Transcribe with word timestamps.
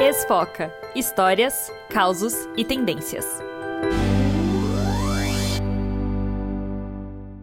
Esfoca. 0.00 0.72
Histórias, 0.94 1.72
causos 1.90 2.48
e 2.56 2.64
tendências. 2.64 3.26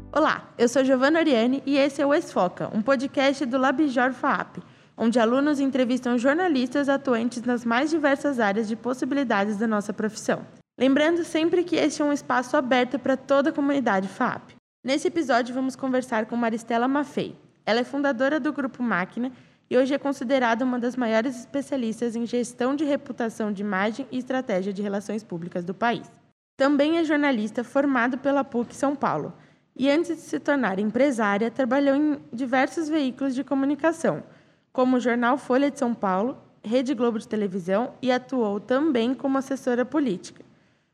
Olá, 0.09 0.49
eu 0.57 0.69
sou 0.69 0.81
Giovanna 0.85 1.19
Oriane 1.19 1.61
e 1.65 1.77
esse 1.77 2.01
é 2.01 2.05
o 2.05 2.13
Esfoca, 2.13 2.69
um 2.73 2.81
podcast 2.81 3.45
do 3.45 3.57
Labjor 3.57 4.13
FAP, 4.13 4.59
onde 4.95 5.19
alunos 5.19 5.59
entrevistam 5.59 6.17
jornalistas 6.17 6.87
atuantes 6.87 7.43
nas 7.43 7.65
mais 7.65 7.89
diversas 7.89 8.39
áreas 8.39 8.69
de 8.69 8.77
possibilidades 8.77 9.57
da 9.57 9.67
nossa 9.67 9.91
profissão. 9.91 10.47
Lembrando 10.79 11.25
sempre 11.25 11.61
que 11.61 11.75
este 11.75 12.01
é 12.01 12.05
um 12.05 12.13
espaço 12.13 12.55
aberto 12.55 12.97
para 12.97 13.17
toda 13.17 13.49
a 13.49 13.53
comunidade 13.53 14.07
FAP. 14.07 14.53
Nesse 14.81 15.09
episódio, 15.09 15.53
vamos 15.53 15.75
conversar 15.75 16.25
com 16.25 16.37
Maristela 16.37 16.87
Maffei. 16.87 17.35
Ela 17.65 17.81
é 17.81 17.83
fundadora 17.83 18.39
do 18.39 18.53
Grupo 18.53 18.81
Máquina 18.81 19.33
e 19.69 19.77
hoje 19.77 19.93
é 19.93 19.97
considerada 19.97 20.63
uma 20.63 20.79
das 20.79 20.95
maiores 20.95 21.39
especialistas 21.39 22.15
em 22.15 22.25
gestão 22.25 22.75
de 22.75 22.83
reputação 22.83 23.51
de 23.51 23.61
imagem 23.61 24.07
e 24.11 24.17
estratégia 24.17 24.71
de 24.71 24.81
relações 24.81 25.23
públicas 25.23 25.65
do 25.65 25.73
país. 25.73 26.11
Também 26.55 26.97
é 26.97 27.03
jornalista 27.03 27.63
formado 27.63 28.17
pela 28.17 28.43
PUC 28.43 28.75
São 28.75 28.95
Paulo 28.95 29.33
e, 29.75 29.89
antes 29.89 30.15
de 30.15 30.21
se 30.21 30.39
tornar 30.39 30.79
empresária, 30.79 31.51
trabalhou 31.51 31.95
em 31.95 32.19
diversos 32.31 32.87
veículos 32.87 33.35
de 33.35 33.43
comunicação, 33.43 34.23
como 34.71 34.97
o 34.97 34.99
jornal 34.99 35.37
Folha 35.37 35.69
de 35.69 35.79
São 35.79 35.93
Paulo, 35.93 36.37
Rede 36.63 36.93
Globo 36.93 37.19
de 37.19 37.27
Televisão 37.27 37.93
e 38.01 38.11
atuou 38.11 38.59
também 38.59 39.13
como 39.13 39.37
assessora 39.37 39.83
política. 39.83 40.43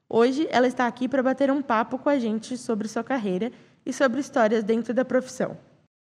Hoje, 0.10 0.48
ela 0.50 0.68
está 0.68 0.88
aqui 0.88 1.08
para 1.08 1.24
bater 1.24 1.52
um 1.52 1.62
papo 1.62 1.98
com 1.98 2.10
a 2.10 2.20
gente 2.20 2.58
sobre 2.58 2.88
sua 2.88 3.04
carreira 3.04 3.52
e 3.86 3.94
sobre 3.94 4.20
histórias 4.20 4.64
dentro 4.64 4.94
da 4.94 5.06
profissão. 5.06 5.58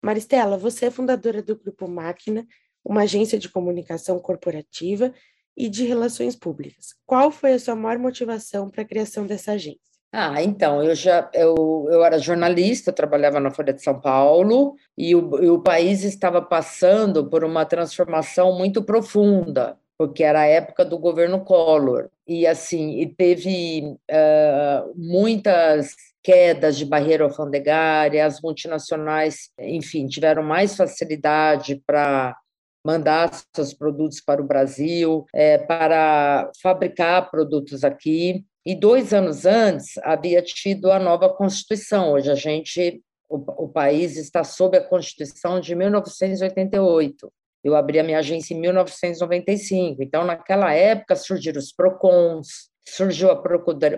Maristela, 0.04 0.58
você 0.58 0.86
é 0.86 0.90
fundadora 0.90 1.42
do 1.42 1.56
Grupo 1.56 1.88
Máquina, 1.88 2.46
uma 2.84 3.04
agência 3.04 3.38
de 3.38 3.48
comunicação 3.48 4.18
corporativa 4.18 5.14
e 5.56 5.66
de 5.66 5.86
relações 5.86 6.36
públicas. 6.36 6.94
Qual 7.06 7.30
foi 7.30 7.54
a 7.54 7.58
sua 7.58 7.74
maior 7.74 7.98
motivação 7.98 8.68
para 8.68 8.82
a 8.82 8.84
criação 8.84 9.26
dessa 9.26 9.52
agência? 9.52 9.80
Ah, 10.12 10.42
então, 10.42 10.84
eu 10.84 10.94
já 10.94 11.30
eu, 11.32 11.88
eu 11.90 12.04
era 12.04 12.18
jornalista, 12.18 12.92
trabalhava 12.92 13.40
na 13.40 13.50
Folha 13.50 13.72
de 13.72 13.82
São 13.82 13.98
Paulo 13.98 14.76
e 14.96 15.14
o, 15.16 15.42
e 15.42 15.48
o 15.48 15.58
país 15.58 16.04
estava 16.04 16.42
passando 16.42 17.28
por 17.30 17.42
uma 17.42 17.64
transformação 17.64 18.56
muito 18.58 18.82
profunda, 18.84 19.78
porque 19.96 20.22
era 20.22 20.40
a 20.40 20.46
época 20.46 20.84
do 20.84 20.98
governo 20.98 21.40
Collor. 21.40 22.10
E 22.28 22.46
assim, 22.46 23.00
e 23.00 23.06
teve 23.06 23.96
uh, 24.10 24.92
muitas 24.94 26.13
quedas 26.24 26.78
de 26.78 26.86
barreira 26.86 27.24
alfandegária, 27.24 28.24
as 28.24 28.40
multinacionais, 28.40 29.50
enfim, 29.60 30.06
tiveram 30.06 30.42
mais 30.42 30.74
facilidade 30.74 31.82
para 31.86 32.34
mandar 32.84 33.30
seus 33.54 33.74
produtos 33.74 34.20
para 34.20 34.40
o 34.42 34.46
Brasil, 34.46 35.26
é, 35.34 35.58
para 35.58 36.50
fabricar 36.62 37.30
produtos 37.30 37.84
aqui. 37.84 38.42
E 38.64 38.74
dois 38.74 39.12
anos 39.12 39.44
antes 39.44 39.98
havia 40.02 40.40
tido 40.40 40.90
a 40.90 40.98
nova 40.98 41.28
Constituição. 41.28 42.12
Hoje 42.12 42.30
a 42.30 42.34
gente, 42.34 43.02
o, 43.28 43.64
o 43.64 43.68
país 43.68 44.16
está 44.16 44.42
sob 44.42 44.78
a 44.78 44.82
Constituição 44.82 45.60
de 45.60 45.74
1988. 45.74 47.30
Eu 47.62 47.76
abri 47.76 47.98
a 47.98 48.04
minha 48.04 48.18
agência 48.18 48.54
em 48.54 48.60
1995. 48.60 50.02
Então, 50.02 50.24
naquela 50.24 50.72
época 50.72 51.16
surgiram 51.16 51.58
os 51.58 51.72
PROCONs, 51.72 52.70
surgiu 52.86 53.30
a 53.30 53.42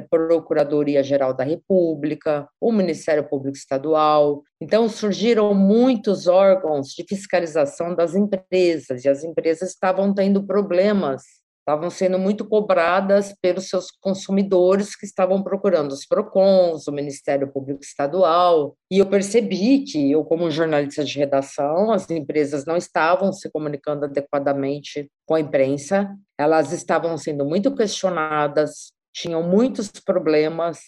Procuradoria-Geral 0.09 1.35
da 1.35 1.45
República, 1.45 2.49
o 2.61 2.73
Ministério 2.73 3.29
Público 3.29 3.57
Estadual. 3.57 4.43
Então, 4.61 4.89
surgiram 4.89 5.53
muitos 5.55 6.27
órgãos 6.27 6.89
de 6.89 7.05
fiscalização 7.09 7.95
das 7.95 8.15
empresas, 8.15 9.05
e 9.05 9.09
as 9.09 9.25
empresas 9.25 9.71
estavam 9.71 10.15
tendo 10.15 10.47
problemas 10.47 11.23
estavam 11.67 11.91
sendo 11.91 12.17
muito 12.17 12.45
cobradas 12.45 13.35
pelos 13.43 13.69
seus 13.69 13.91
consumidores 13.91 14.95
que 14.95 15.05
estavam 15.05 15.43
procurando 15.43 15.91
os 15.91 16.07
PROCONs, 16.07 16.87
o 16.87 16.93
Ministério 16.93 17.49
Público 17.49 17.83
Estadual, 17.83 18.77
e 18.89 18.99
eu 18.99 19.07
percebi 19.07 19.81
que 19.81 20.13
eu, 20.13 20.25
como 20.25 20.49
jornalista 20.49 21.05
de 21.05 21.19
redação, 21.19 21.91
as 21.91 22.09
empresas 22.09 22.65
não 22.65 22.77
estavam 22.77 23.33
se 23.33 23.51
comunicando 23.51 24.05
adequadamente 24.05 25.11
com 25.27 25.35
a 25.35 25.41
imprensa, 25.41 26.09
elas 26.39 26.73
estavam 26.73 27.17
sendo 27.17 27.45
muito 27.45 27.75
questionadas, 27.75 28.93
tinham 29.13 29.43
muitos 29.43 29.91
problemas, 29.91 30.81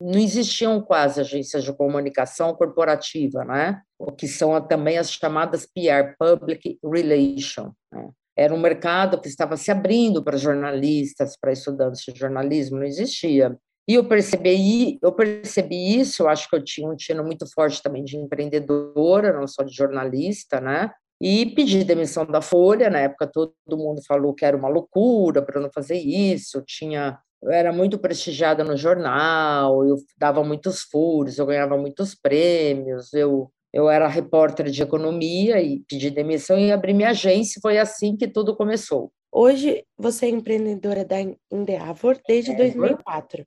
não 0.00 0.18
existiam 0.18 0.80
quase 0.80 1.20
agências 1.20 1.64
de 1.64 1.72
comunicação 1.72 2.54
corporativa, 2.54 3.44
né? 3.44 3.80
O 3.98 4.10
que 4.10 4.26
são 4.26 4.60
também 4.66 4.98
as 4.98 5.10
chamadas 5.10 5.66
PR, 5.66 6.16
Public 6.18 6.78
Relation, 6.82 7.72
né? 7.92 8.08
Era 8.36 8.52
um 8.52 8.58
mercado 8.58 9.20
que 9.20 9.28
estava 9.28 9.56
se 9.56 9.70
abrindo 9.70 10.22
para 10.22 10.36
jornalistas, 10.36 11.36
para 11.40 11.52
estudantes 11.52 12.02
de 12.02 12.18
jornalismo, 12.18 12.78
não 12.78 12.84
existia. 12.84 13.56
E 13.86 13.94
eu 13.94 14.08
percebi, 14.08 14.98
eu 15.00 15.12
percebi 15.12 16.00
isso, 16.00 16.22
eu 16.22 16.28
acho 16.28 16.48
que 16.48 16.56
eu 16.56 16.64
tinha 16.64 16.88
um 16.88 16.96
tino 16.96 17.22
muito 17.22 17.46
forte 17.52 17.82
também 17.82 18.02
de 18.02 18.16
empreendedora, 18.16 19.32
não 19.32 19.46
só 19.46 19.62
de 19.62 19.74
jornalista, 19.74 20.60
né? 20.60 20.90
E 21.26 21.46
pedi 21.46 21.82
demissão 21.84 22.26
da 22.26 22.42
Folha, 22.42 22.90
na 22.90 22.98
época 22.98 23.26
todo 23.26 23.54
mundo 23.70 24.02
falou 24.06 24.34
que 24.34 24.44
era 24.44 24.54
uma 24.54 24.68
loucura 24.68 25.40
para 25.40 25.58
não 25.58 25.70
fazer 25.72 25.96
isso, 25.96 26.58
eu 26.58 26.64
tinha 26.66 27.18
eu 27.42 27.50
era 27.50 27.72
muito 27.72 27.98
prestigiada 27.98 28.62
no 28.62 28.76
jornal, 28.76 29.86
eu 29.86 29.96
dava 30.18 30.44
muitos 30.44 30.82
furos, 30.82 31.38
eu 31.38 31.46
ganhava 31.46 31.78
muitos 31.78 32.14
prêmios, 32.14 33.14
eu 33.14 33.50
eu 33.72 33.88
era 33.88 34.06
repórter 34.06 34.66
de 34.70 34.82
economia 34.82 35.62
e 35.62 35.80
pedi 35.88 36.10
demissão 36.10 36.58
e 36.58 36.70
abri 36.70 36.92
minha 36.92 37.08
agência. 37.10 37.58
Foi 37.60 37.78
assim 37.78 38.16
que 38.16 38.28
tudo 38.28 38.54
começou. 38.54 39.10
Hoje 39.32 39.82
você 39.96 40.26
é 40.26 40.28
empreendedora 40.28 41.06
da 41.06 41.16
Endeavor 41.50 42.20
desde 42.28 42.52
é. 42.52 42.54
2004. 42.54 43.46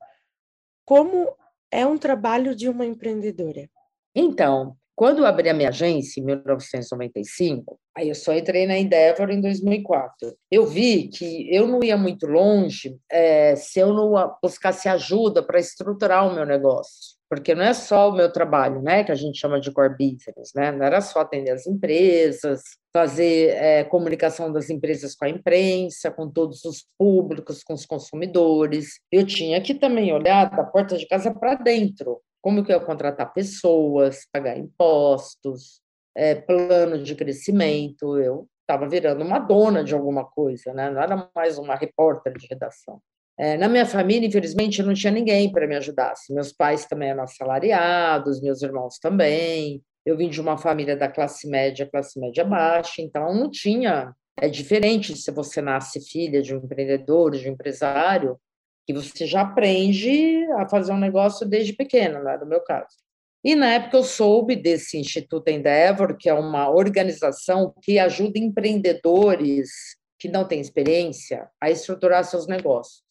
Como 0.83 1.31
é 1.71 1.85
um 1.85 1.97
trabalho 1.97 2.55
de 2.55 2.67
uma 2.67 2.87
empreendedora? 2.87 3.69
Então, 4.16 4.75
quando 4.97 5.19
eu 5.19 5.28
abri 5.28 5.47
a 5.47 5.53
minha 5.53 5.69
agência 5.69 6.19
em 6.19 6.24
1995, 6.25 7.80
aí 7.96 8.09
eu 8.09 8.16
só 8.16 8.34
entrei 8.34 8.66
na 8.66 8.75
Endeavor 8.75 9.30
em 9.30 9.40
2004. 9.40 10.35
Eu 10.50 10.66
vi 10.66 11.08
que 11.08 11.47
eu 11.56 11.68
não 11.68 11.84
ia 11.84 11.96
muito 11.96 12.25
longe 12.25 12.97
é, 13.08 13.56
se 13.56 13.80
eu 13.80 13.94
não 13.94 14.35
buscasse 14.41 14.90
ajuda 14.90 15.44
para 15.44 15.59
estruturar 15.59 16.28
o 16.28 16.34
meu 16.34 16.47
negócio 16.47 17.16
porque 17.30 17.53
não 17.53 17.63
é 17.63 17.74
só 17.74 18.09
o 18.09 18.16
meu 18.16 18.31
trabalho, 18.31 18.81
né, 18.81 19.03
que 19.03 19.12
a 19.12 19.16
gente 19.16 19.38
chama 19.38 19.59
de 19.59 19.72
core 19.72 19.96
business, 19.97 20.53
né, 20.56 20.72
não 20.72 20.85
era 20.85 21.02
só 21.02 21.19
atender 21.19 21.52
as 21.52 21.68
empresas, 21.68 22.62
fazer 22.94 23.50
é, 23.50 23.84
comunicação 23.84 24.52
das 24.52 24.69
empresas 24.69 25.14
com 25.14 25.25
a 25.25 25.29
imprensa, 25.29 26.09
com 26.09 26.29
todos 26.29 26.64
os 26.64 26.85
públicos, 26.97 27.64
com 27.64 27.74
os 27.74 27.85
consumidores. 27.85 29.00
Eu 29.12 29.25
tinha 29.25 29.62
que 29.62 29.75
também 29.75 30.14
olhar 30.14 30.50
da 30.50 30.64
porta 30.64 30.97
de 30.97 31.06
casa 31.06 31.34
para 31.34 31.56
dentro, 31.56 32.22
como 32.41 32.63
que 32.63 32.71
eu 32.71 32.79
ia 32.79 32.85
contratar 32.85 33.33
pessoas, 33.33 34.27
pagar 34.31 34.57
impostos, 34.57 35.81
é, 36.15 36.35
plano 36.35 37.01
de 37.03 37.15
crescimento. 37.15 38.17
Eu 38.17 38.47
estava 38.61 38.87
virando 38.87 39.23
uma 39.23 39.39
dona 39.39 39.83
de 39.83 39.93
alguma 39.93 40.25
coisa, 40.25 40.73
né, 40.73 40.89
não 40.89 41.01
era 41.01 41.29
mais 41.35 41.57
uma 41.57 41.75
repórter 41.75 42.33
de 42.33 42.47
redação. 42.47 43.01
É, 43.39 43.55
na 43.55 43.69
minha 43.69 43.85
família, 43.85 44.27
infelizmente, 44.27 44.81
não 44.81 44.95
tinha 44.95 45.11
ninguém 45.11 45.51
para 45.51 45.67
me 45.67 45.75
ajudar. 45.75 46.11
Assim, 46.11 46.33
meus 46.33 46.51
pais 46.51 46.85
também 46.85 47.09
eram 47.09 47.23
assalariados, 47.23 48.41
meus 48.41 48.63
irmãos 48.63 48.97
também. 48.97 49.81
Eu 50.03 50.17
vim 50.17 50.27
de 50.27 50.41
uma 50.41 50.57
família 50.57 50.97
da 50.97 51.07
classe 51.07 51.47
média, 51.47 51.87
classe 51.89 52.19
média 52.19 52.43
baixa, 52.43 53.01
então 53.01 53.33
não 53.35 53.49
tinha. 53.49 54.11
É 54.39 54.49
diferente 54.49 55.15
se 55.15 55.31
você 55.31 55.61
nasce 55.61 56.01
filha 56.01 56.41
de 56.41 56.55
um 56.55 56.57
empreendedor, 56.59 57.31
de 57.31 57.47
um 57.47 57.53
empresário, 57.53 58.39
que 58.87 58.93
você 58.93 59.27
já 59.27 59.41
aprende 59.41 60.45
a 60.53 60.67
fazer 60.69 60.93
um 60.93 60.97
negócio 60.97 61.45
desde 61.45 61.73
pequena, 61.73 62.23
não 62.23 62.31
é 62.31 62.37
do 62.37 62.45
meu 62.45 62.61
caso. 62.61 62.95
E 63.43 63.53
na 63.53 63.73
época 63.73 63.97
eu 63.97 64.03
soube 64.03 64.55
desse 64.55 64.97
Instituto 64.97 65.49
Endeavor, 65.49 66.15
que 66.15 66.29
é 66.29 66.33
uma 66.33 66.69
organização 66.69 67.73
que 67.81 67.99
ajuda 67.99 68.39
empreendedores 68.39 69.69
que 70.17 70.29
não 70.29 70.47
têm 70.47 70.61
experiência 70.61 71.49
a 71.61 71.69
estruturar 71.69 72.23
seus 72.23 72.47
negócios. 72.47 73.03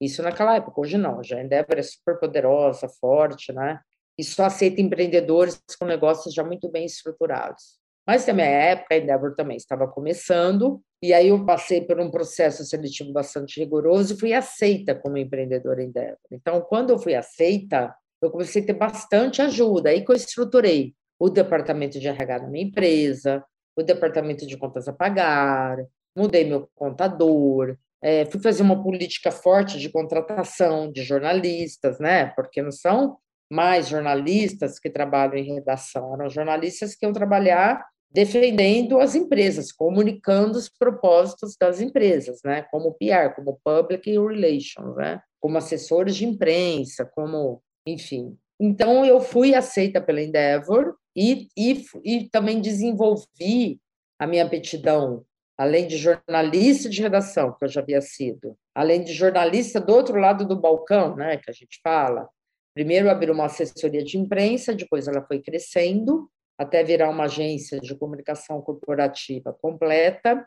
Isso 0.00 0.22
naquela 0.22 0.56
época, 0.56 0.80
hoje 0.80 0.96
não. 0.96 1.22
Já 1.22 1.36
a 1.36 1.42
Endeavor 1.44 1.76
é 1.78 1.82
super 1.82 2.18
poderosa, 2.18 2.88
forte, 2.88 3.52
né? 3.52 3.80
E 4.18 4.24
só 4.24 4.46
aceita 4.46 4.80
empreendedores 4.80 5.62
com 5.78 5.84
negócios 5.84 6.34
já 6.34 6.42
muito 6.42 6.70
bem 6.70 6.86
estruturados. 6.86 7.77
Mas 8.08 8.26
na 8.26 8.32
minha 8.32 8.46
época, 8.46 8.94
a 8.94 8.98
Endeavor 8.98 9.34
também 9.34 9.58
estava 9.58 9.86
começando, 9.86 10.80
e 11.02 11.12
aí 11.12 11.28
eu 11.28 11.44
passei 11.44 11.82
por 11.82 12.00
um 12.00 12.10
processo 12.10 12.64
seletivo 12.64 13.12
bastante 13.12 13.60
rigoroso 13.60 14.14
e 14.14 14.18
fui 14.18 14.32
aceita 14.32 14.94
como 14.94 15.18
empreendedora 15.18 15.84
Endeavor. 15.84 16.16
Então, 16.32 16.58
quando 16.62 16.88
eu 16.88 16.98
fui 16.98 17.14
aceita, 17.14 17.94
eu 18.22 18.30
comecei 18.30 18.62
a 18.62 18.64
ter 18.64 18.72
bastante 18.72 19.42
ajuda. 19.42 19.90
Aí 19.90 20.02
que 20.02 20.10
eu 20.10 20.16
estruturei 20.16 20.94
o 21.20 21.28
departamento 21.28 22.00
de 22.00 22.08
RH 22.08 22.38
da 22.38 22.46
minha 22.46 22.64
empresa, 22.64 23.44
o 23.76 23.82
departamento 23.82 24.46
de 24.46 24.56
contas 24.56 24.88
a 24.88 24.92
pagar, 24.94 25.76
mudei 26.16 26.44
meu 26.44 26.66
contador, 26.74 27.76
é, 28.02 28.24
fui 28.24 28.40
fazer 28.40 28.62
uma 28.62 28.82
política 28.82 29.30
forte 29.30 29.78
de 29.78 29.90
contratação 29.90 30.90
de 30.90 31.02
jornalistas, 31.02 31.98
né? 31.98 32.32
Porque 32.34 32.62
não 32.62 32.72
são 32.72 33.18
mais 33.52 33.86
jornalistas 33.86 34.78
que 34.78 34.88
trabalham 34.88 35.36
em 35.36 35.54
redação, 35.56 36.14
eram 36.14 36.30
jornalistas 36.30 36.94
que 36.94 37.04
iam 37.04 37.12
trabalhar 37.12 37.84
defendendo 38.10 38.98
as 39.00 39.14
empresas, 39.14 39.70
comunicando 39.70 40.58
os 40.58 40.68
propósitos 40.68 41.56
das 41.60 41.80
empresas, 41.80 42.40
né? 42.44 42.62
Como 42.70 42.94
PR, 42.94 43.34
como 43.36 43.60
Public 43.62 44.10
Relations, 44.10 44.96
né? 44.96 45.20
Como 45.40 45.58
assessores 45.58 46.16
de 46.16 46.24
imprensa, 46.24 47.04
como, 47.14 47.62
enfim. 47.86 48.36
Então, 48.58 49.04
eu 49.04 49.20
fui 49.20 49.54
aceita 49.54 50.00
pela 50.00 50.22
Endeavor 50.22 50.96
e, 51.14 51.48
e, 51.56 51.84
e 52.04 52.28
também 52.28 52.60
desenvolvi 52.60 53.80
a 54.18 54.26
minha 54.26 54.44
aptidão, 54.44 55.24
além 55.56 55.86
de 55.86 55.96
jornalista 55.96 56.88
de 56.88 57.02
redação, 57.02 57.52
que 57.52 57.64
eu 57.64 57.68
já 57.68 57.80
havia 57.80 58.00
sido, 58.00 58.56
além 58.74 59.04
de 59.04 59.12
jornalista 59.12 59.80
do 59.80 59.92
outro 59.92 60.18
lado 60.18 60.46
do 60.46 60.58
balcão, 60.58 61.14
né, 61.14 61.36
que 61.36 61.50
a 61.50 61.52
gente 61.52 61.80
fala. 61.82 62.28
Primeiro 62.74 63.10
abriu 63.10 63.34
uma 63.34 63.46
assessoria 63.46 64.02
de 64.02 64.18
imprensa, 64.18 64.74
depois 64.74 65.06
ela 65.06 65.24
foi 65.26 65.40
crescendo, 65.40 66.28
até 66.58 66.82
virar 66.82 67.08
uma 67.08 67.24
agência 67.24 67.80
de 67.80 67.94
comunicação 67.94 68.60
corporativa 68.60 69.56
completa 69.62 70.44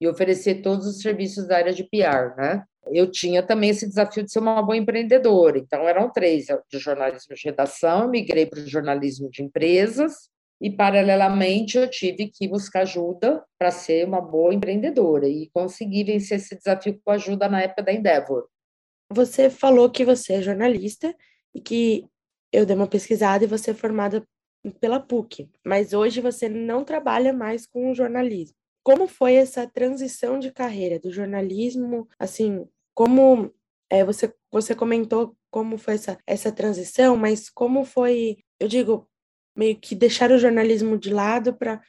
e 0.00 0.08
oferecer 0.08 0.62
todos 0.62 0.86
os 0.86 1.00
serviços 1.00 1.46
da 1.46 1.58
área 1.58 1.72
de 1.72 1.84
PR, 1.84 2.34
né? 2.36 2.64
Eu 2.90 3.08
tinha 3.10 3.42
também 3.42 3.70
esse 3.70 3.86
desafio 3.86 4.24
de 4.24 4.32
ser 4.32 4.40
uma 4.40 4.60
boa 4.60 4.76
empreendedora, 4.76 5.58
então 5.58 5.88
eram 5.88 6.10
três, 6.10 6.46
de 6.68 6.78
jornalismo 6.78 7.36
de 7.36 7.44
redação, 7.44 8.08
migrei 8.08 8.46
para 8.46 8.58
o 8.58 8.66
jornalismo 8.66 9.30
de 9.30 9.42
empresas 9.42 10.32
e, 10.60 10.70
paralelamente, 10.70 11.76
eu 11.76 11.88
tive 11.88 12.28
que 12.28 12.48
buscar 12.48 12.82
ajuda 12.82 13.44
para 13.58 13.70
ser 13.70 14.06
uma 14.06 14.20
boa 14.20 14.54
empreendedora 14.54 15.28
e 15.28 15.50
consegui 15.52 16.02
vencer 16.02 16.38
esse 16.38 16.56
desafio 16.56 17.00
com 17.04 17.12
ajuda 17.12 17.48
na 17.48 17.62
época 17.62 17.82
da 17.82 17.92
Endeavor. 17.92 18.46
Você 19.12 19.50
falou 19.50 19.90
que 19.90 20.04
você 20.04 20.34
é 20.34 20.42
jornalista 20.42 21.14
e 21.54 21.60
que 21.60 22.06
eu 22.52 22.64
dei 22.64 22.74
uma 22.74 22.86
pesquisada 22.86 23.44
e 23.44 23.48
você 23.48 23.72
é 23.72 23.74
formada 23.74 24.26
pela 24.70 25.00
PUC, 25.00 25.50
mas 25.64 25.92
hoje 25.92 26.20
você 26.20 26.48
não 26.48 26.84
trabalha 26.84 27.32
mais 27.32 27.66
com 27.66 27.94
jornalismo. 27.94 28.56
Como 28.84 29.06
foi 29.06 29.34
essa 29.34 29.66
transição 29.66 30.38
de 30.38 30.52
carreira 30.52 30.98
do 30.98 31.10
jornalismo? 31.10 32.08
Assim, 32.18 32.66
como 32.94 33.52
é, 33.90 34.04
você, 34.04 34.32
você 34.50 34.74
comentou 34.74 35.36
como 35.50 35.76
foi 35.76 35.94
essa, 35.94 36.18
essa 36.26 36.50
transição, 36.50 37.16
mas 37.16 37.50
como 37.50 37.84
foi, 37.84 38.38
eu 38.58 38.66
digo, 38.66 39.08
meio 39.56 39.78
que 39.78 39.94
deixar 39.94 40.30
o 40.30 40.38
jornalismo 40.38 40.98
de 40.98 41.12
lado 41.12 41.54
para 41.54 41.80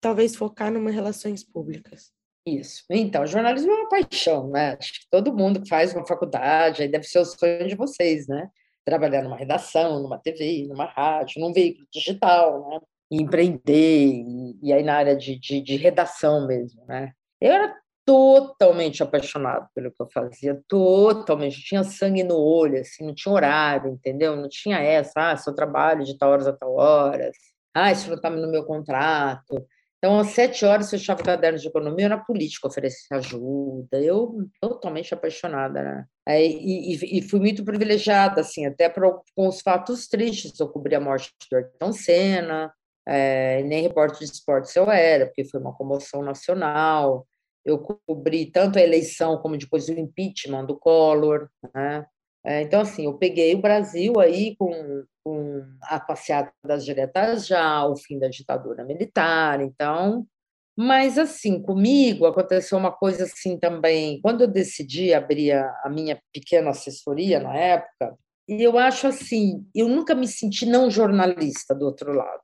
talvez 0.00 0.34
focar 0.34 0.72
numa 0.72 0.90
relações 0.90 1.44
públicas? 1.44 2.10
Isso. 2.46 2.84
Então, 2.90 3.26
jornalismo 3.26 3.70
é 3.70 3.74
uma 3.74 3.88
paixão, 3.88 4.48
né? 4.50 4.76
Acho 4.78 4.94
que 4.94 5.06
todo 5.10 5.36
mundo 5.36 5.62
que 5.62 5.68
faz 5.68 5.94
uma 5.94 6.06
faculdade, 6.06 6.82
aí 6.82 6.88
deve 6.88 7.04
ser 7.04 7.20
o 7.20 7.24
sonho 7.24 7.68
de 7.68 7.76
vocês, 7.76 8.26
né? 8.26 8.48
Trabalhar 8.84 9.22
numa 9.22 9.36
redação, 9.36 10.02
numa 10.02 10.18
TV, 10.18 10.66
numa 10.68 10.86
rádio, 10.86 11.40
num 11.40 11.52
veículo 11.52 11.86
digital, 11.92 12.68
né? 12.68 12.80
E 13.10 13.22
empreender, 13.22 14.08
e, 14.08 14.58
e, 14.62 14.72
aí 14.72 14.82
na 14.82 14.94
área 14.94 15.16
de, 15.16 15.38
de, 15.38 15.60
de, 15.60 15.76
redação 15.76 16.46
mesmo, 16.46 16.84
né? 16.86 17.12
Eu 17.40 17.52
era 17.52 17.76
totalmente 18.04 19.02
apaixonado 19.02 19.68
pelo 19.74 19.90
que 19.92 20.02
eu 20.02 20.08
fazia, 20.12 20.60
totalmente, 20.66 21.62
tinha 21.62 21.84
sangue 21.84 22.24
no 22.24 22.36
olho, 22.36 22.80
assim, 22.80 23.06
não 23.06 23.14
tinha 23.14 23.32
horário, 23.32 23.92
entendeu? 23.92 24.34
Não 24.34 24.48
tinha 24.48 24.78
essa, 24.78 25.32
ah, 25.32 25.36
seu 25.36 25.54
trabalho 25.54 26.04
de 26.04 26.16
tal 26.18 26.30
horas 26.30 26.46
a 26.46 26.52
tal 26.52 26.74
horas, 26.74 27.36
ah, 27.74 27.92
isso 27.92 28.08
não 28.08 28.16
está 28.16 28.28
no 28.30 28.50
meu 28.50 28.64
contrato, 28.64 29.66
então, 30.04 30.18
às 30.18 30.30
sete 30.30 30.64
horas, 30.64 30.90
fechava 30.90 31.20
o 31.20 31.24
caderno 31.24 31.56
de 31.56 31.68
economia, 31.68 32.06
era 32.06 32.18
político, 32.18 32.66
oferecer 32.66 33.14
ajuda. 33.14 34.02
Eu, 34.02 34.48
totalmente 34.60 35.14
apaixonada, 35.14 35.80
né? 35.80 36.40
e, 36.40 36.92
e, 36.96 37.18
e, 37.18 37.22
fui 37.22 37.38
muito 37.38 37.64
privilegiada, 37.64 38.40
assim, 38.40 38.66
até 38.66 38.90
com 38.90 39.46
os 39.46 39.60
fatos 39.60 40.08
tristes. 40.08 40.58
Eu 40.58 40.68
cobri 40.68 40.96
a 40.96 41.00
morte 41.00 41.32
do 41.48 41.56
Ayrton 41.56 41.92
Senna, 41.92 42.74
é, 43.06 43.62
nem 43.62 43.82
repórter 43.82 44.18
de 44.18 44.24
esportes 44.24 44.74
eu 44.74 44.90
era, 44.90 45.26
porque 45.26 45.44
foi 45.44 45.60
uma 45.60 45.72
comoção 45.72 46.20
nacional. 46.20 47.24
Eu 47.64 47.78
cobri 47.78 48.46
tanto 48.46 48.80
a 48.80 48.82
eleição 48.82 49.38
como 49.38 49.56
depois 49.56 49.88
o 49.88 49.92
impeachment 49.92 50.64
do 50.64 50.76
Collor, 50.76 51.48
né? 51.72 52.04
É, 52.44 52.62
então, 52.62 52.80
assim, 52.80 53.04
eu 53.04 53.14
peguei 53.14 53.54
o 53.54 53.60
Brasil 53.60 54.18
aí 54.18 54.56
com, 54.56 55.04
com 55.24 55.62
a 55.82 56.00
passeada 56.00 56.52
das 56.64 56.84
diretas 56.84 57.46
já, 57.46 57.86
o 57.86 57.96
fim 57.96 58.18
da 58.18 58.28
ditadura 58.28 58.84
militar, 58.84 59.60
então... 59.60 60.26
Mas, 60.74 61.18
assim, 61.18 61.60
comigo 61.60 62.24
aconteceu 62.24 62.78
uma 62.78 62.90
coisa 62.90 63.24
assim 63.24 63.58
também. 63.58 64.18
Quando 64.22 64.40
eu 64.40 64.48
decidi 64.48 65.12
abrir 65.12 65.52
a, 65.52 65.90
minha 65.90 66.18
pequena 66.32 66.70
assessoria 66.70 67.38
na 67.38 67.54
época, 67.54 68.16
eu 68.48 68.78
acho 68.78 69.06
assim, 69.06 69.66
eu 69.74 69.86
nunca 69.86 70.14
me 70.14 70.26
senti 70.26 70.64
não 70.64 70.90
jornalista 70.90 71.74
do 71.74 71.84
outro 71.84 72.14
lado 72.14 72.42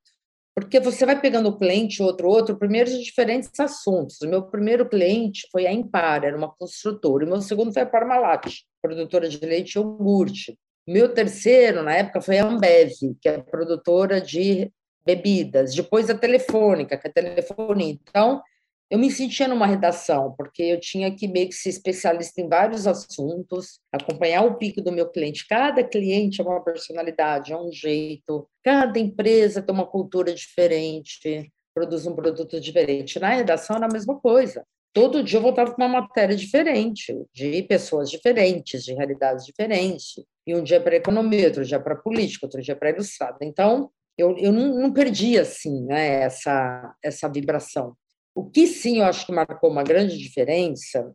porque 0.61 0.81
você 0.81 1.07
vai 1.07 1.21
pegando 1.21 1.49
o 1.49 1.59
cliente, 1.59 2.03
outro, 2.03 2.29
outro, 2.29 2.57
primeiro 2.57 2.91
de 2.91 3.03
diferentes 3.03 3.51
assuntos. 3.59 4.21
O 4.21 4.29
meu 4.29 4.43
primeiro 4.43 4.89
cliente 4.89 5.47
foi 5.53 5.67
a 5.67 5.73
Impar, 5.73 6.25
era 6.25 6.37
uma 6.37 6.53
construtora, 6.53 7.25
o 7.25 7.29
meu 7.29 7.41
segundo 7.41 7.73
foi 7.73 7.83
a 7.83 7.87
Parmalat, 7.87 8.47
produtora 8.83 9.29
de 9.29 9.39
leite 9.45 9.77
e 9.77 9.79
iogurte. 9.79 10.59
O 10.87 10.93
meu 10.93 11.13
terceiro, 11.13 11.83
na 11.83 11.95
época, 11.95 12.21
foi 12.21 12.39
a 12.39 12.47
Ambev, 12.47 12.93
que 13.21 13.29
é 13.29 13.39
produtora 13.39 14.21
de 14.21 14.73
bebidas. 15.05 15.75
Depois 15.75 16.11
a 16.11 16.15
Telefônica, 16.15 16.97
que 16.97 17.07
é 17.07 17.11
a 17.11 17.13
telefonia. 17.13 17.93
Então, 17.93 18.43
eu 18.91 18.99
me 18.99 19.11
sentia 19.11 19.47
numa 19.47 19.67
redação, 19.67 20.35
porque 20.37 20.63
eu 20.63 20.81
tinha 20.81 21.15
que 21.15 21.29
meio 21.29 21.49
que 21.49 21.55
ser 21.55 21.69
especialista 21.69 22.41
em 22.41 22.49
vários 22.49 22.87
assuntos, 22.87 23.81
acompanhar 23.93 24.43
o 24.45 24.57
pico 24.57 24.81
do 24.81 24.91
meu 24.91 25.09
cliente. 25.11 25.47
Cada 25.47 25.85
cliente 25.85 26.41
é 26.41 26.45
uma 26.45 26.65
personalidade, 26.65 27.53
é 27.53 27.57
um 27.57 27.71
jeito, 27.71 28.49
cada 28.65 28.99
empresa 28.99 29.61
tem 29.61 29.75
uma 29.75 29.87
cultura 29.87 30.33
diferente, 30.33 31.53
produz 31.75 32.07
um 32.07 32.15
produto 32.15 32.59
diferente. 32.61 33.21
Na 33.21 33.29
redação 33.29 33.77
era 33.77 33.87
a 33.87 33.93
mesma 33.93 34.19
coisa. 34.19 34.65
Todo 34.95 35.23
dia 35.23 35.39
eu 35.39 35.43
voltava 35.43 35.71
com 35.71 35.83
uma 35.83 36.01
matéria 36.01 36.35
diferente, 36.35 37.15
de 37.33 37.63
pessoas 37.65 38.11
diferentes, 38.11 38.85
de 38.85 38.95
realidades 38.95 39.45
diferentes. 39.45 40.15
E 40.47 40.57
um 40.57 40.63
dia 40.63 40.81
para 40.81 40.97
economia, 40.97 41.49
outro 41.49 41.65
dia 41.65 41.79
para 41.79 41.95
política, 41.95 42.47
outro 42.47 42.63
dia 42.63 42.75
para 42.75 42.91
ilustrada. 42.91 43.39
Então, 43.43 43.91
eu, 44.17 44.37
eu 44.39 44.51
não, 44.51 44.75
não 44.81 44.93
perdi 44.93 45.39
assim, 45.39 45.85
né, 45.85 46.23
essa, 46.23 46.95
essa 47.05 47.29
vibração. 47.29 47.95
O 48.39 48.49
que 48.49 48.69
sim 48.69 48.99
eu 48.99 49.05
acho 49.05 49.27
que 49.27 49.33
marcou 49.33 49.69
uma 49.69 49.83
grande 49.83 50.17
diferença 50.17 51.13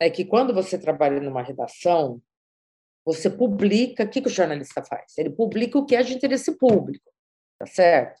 é 0.00 0.10
que 0.10 0.24
quando 0.24 0.52
você 0.52 0.76
trabalha 0.76 1.20
numa 1.20 1.40
redação, 1.40 2.20
você 3.04 3.30
publica, 3.30 4.02
o 4.02 4.08
que, 4.08 4.20
que 4.20 4.26
o 4.26 4.30
jornalista 4.30 4.82
faz? 4.82 5.16
Ele 5.16 5.30
publica 5.30 5.78
o 5.78 5.86
que 5.86 5.94
é 5.94 6.02
de 6.02 6.12
interesse 6.12 6.58
público, 6.58 7.08
tá 7.60 7.64
certo? 7.64 8.20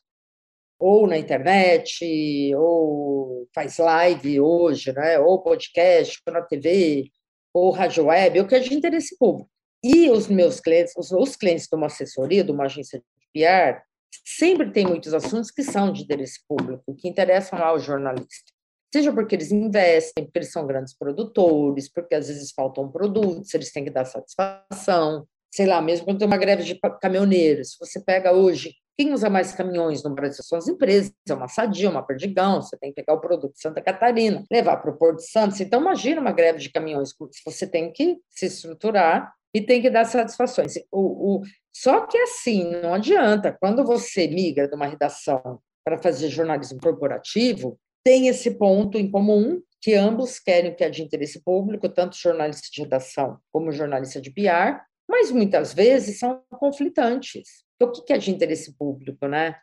Ou 0.78 1.08
na 1.08 1.18
internet, 1.18 2.54
ou 2.54 3.48
faz 3.52 3.78
live 3.78 4.40
hoje, 4.40 4.92
né? 4.92 5.18
ou 5.18 5.42
podcast, 5.42 6.22
ou 6.24 6.32
na 6.32 6.42
TV, 6.42 7.10
ou 7.52 7.72
rádio 7.72 8.04
web, 8.04 8.38
o 8.38 8.46
que 8.46 8.54
é 8.54 8.60
de 8.60 8.72
interesse 8.72 9.18
público. 9.18 9.50
E 9.82 10.08
os 10.08 10.28
meus 10.28 10.60
clientes, 10.60 10.94
os, 10.96 11.10
os 11.10 11.34
clientes 11.34 11.66
de 11.66 11.74
uma 11.74 11.86
assessoria, 11.86 12.44
de 12.44 12.52
uma 12.52 12.66
agência 12.66 13.00
de 13.00 13.26
PR, 13.32 13.82
sempre 14.24 14.70
tem 14.70 14.86
muitos 14.86 15.14
assuntos 15.14 15.50
que 15.50 15.62
são 15.62 15.92
de 15.92 16.02
interesse 16.02 16.40
público, 16.48 16.94
que 16.96 17.08
interessam 17.08 17.58
ao 17.62 17.78
jornalista. 17.78 18.52
Seja 18.92 19.12
porque 19.12 19.34
eles 19.34 19.50
investem, 19.50 20.24
porque 20.24 20.38
eles 20.38 20.52
são 20.52 20.66
grandes 20.66 20.96
produtores, 20.96 21.90
porque 21.92 22.14
às 22.14 22.28
vezes 22.28 22.52
faltam 22.52 22.90
produtos, 22.90 23.52
eles 23.52 23.72
têm 23.72 23.84
que 23.84 23.90
dar 23.90 24.04
satisfação. 24.04 25.26
Sei 25.52 25.66
lá, 25.66 25.80
mesmo 25.80 26.04
quando 26.04 26.18
tem 26.18 26.26
uma 26.26 26.36
greve 26.36 26.62
de 26.62 26.78
caminhoneiros, 27.00 27.76
você 27.78 28.00
pega 28.00 28.32
hoje, 28.32 28.72
quem 28.96 29.12
usa 29.12 29.28
mais 29.28 29.52
caminhões 29.52 30.04
no 30.04 30.14
Brasil 30.14 30.44
são 30.44 30.56
as 30.56 30.68
empresas, 30.68 31.12
é 31.28 31.34
uma 31.34 31.48
Sadia, 31.48 31.90
uma 31.90 32.06
Perdigão, 32.06 32.62
você 32.62 32.76
tem 32.76 32.90
que 32.90 33.02
pegar 33.02 33.14
o 33.14 33.20
produto 33.20 33.52
de 33.52 33.60
Santa 33.60 33.80
Catarina, 33.80 34.44
levar 34.50 34.76
para 34.76 34.92
o 34.92 34.96
Porto 34.96 35.20
Santos. 35.22 35.60
Então, 35.60 35.80
imagina 35.80 36.20
uma 36.20 36.32
greve 36.32 36.60
de 36.60 36.70
caminhões, 36.70 37.10
você 37.44 37.66
tem 37.66 37.92
que 37.92 38.18
se 38.30 38.46
estruturar 38.46 39.32
e 39.54 39.62
tem 39.62 39.80
que 39.80 39.88
dar 39.88 40.04
satisfações. 40.04 40.74
O, 40.90 41.36
o, 41.36 41.42
só 41.72 42.06
que 42.06 42.18
assim, 42.18 42.70
não 42.82 42.92
adianta. 42.92 43.56
Quando 43.60 43.84
você 43.84 44.26
migra 44.26 44.66
de 44.66 44.74
uma 44.74 44.86
redação 44.86 45.60
para 45.84 45.96
fazer 45.96 46.28
jornalismo 46.28 46.80
corporativo, 46.80 47.78
tem 48.04 48.26
esse 48.26 48.50
ponto 48.58 48.98
em 48.98 49.08
comum, 49.10 49.62
que 49.80 49.94
ambos 49.94 50.38
querem 50.40 50.72
o 50.72 50.74
que 50.74 50.82
é 50.82 50.90
de 50.90 51.02
interesse 51.02 51.42
público, 51.42 51.88
tanto 51.88 52.16
jornalista 52.16 52.68
de 52.72 52.82
redação 52.82 53.38
como 53.52 53.70
jornalista 53.70 54.20
de 54.20 54.30
PR, 54.30 54.82
mas 55.08 55.30
muitas 55.30 55.72
vezes 55.72 56.18
são 56.18 56.42
conflitantes. 56.50 57.64
O 57.80 57.90
que 57.90 58.12
é 58.12 58.18
de 58.18 58.30
interesse 58.30 58.76
público, 58.76 59.26
né? 59.28 59.56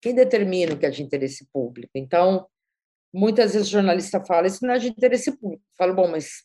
Quem 0.00 0.14
determina 0.14 0.74
o 0.74 0.78
que 0.78 0.86
é 0.86 0.90
de 0.90 1.02
interesse 1.02 1.46
público? 1.52 1.92
Então, 1.94 2.46
muitas 3.12 3.54
vezes 3.54 3.68
o 3.68 3.72
jornalista 3.72 4.22
fala, 4.24 4.46
isso 4.46 4.64
não 4.66 4.74
é 4.74 4.78
de 4.78 4.88
interesse 4.88 5.32
público. 5.32 5.62
Eu 5.62 5.76
falo, 5.76 5.94
bom, 5.94 6.08
mas 6.08 6.44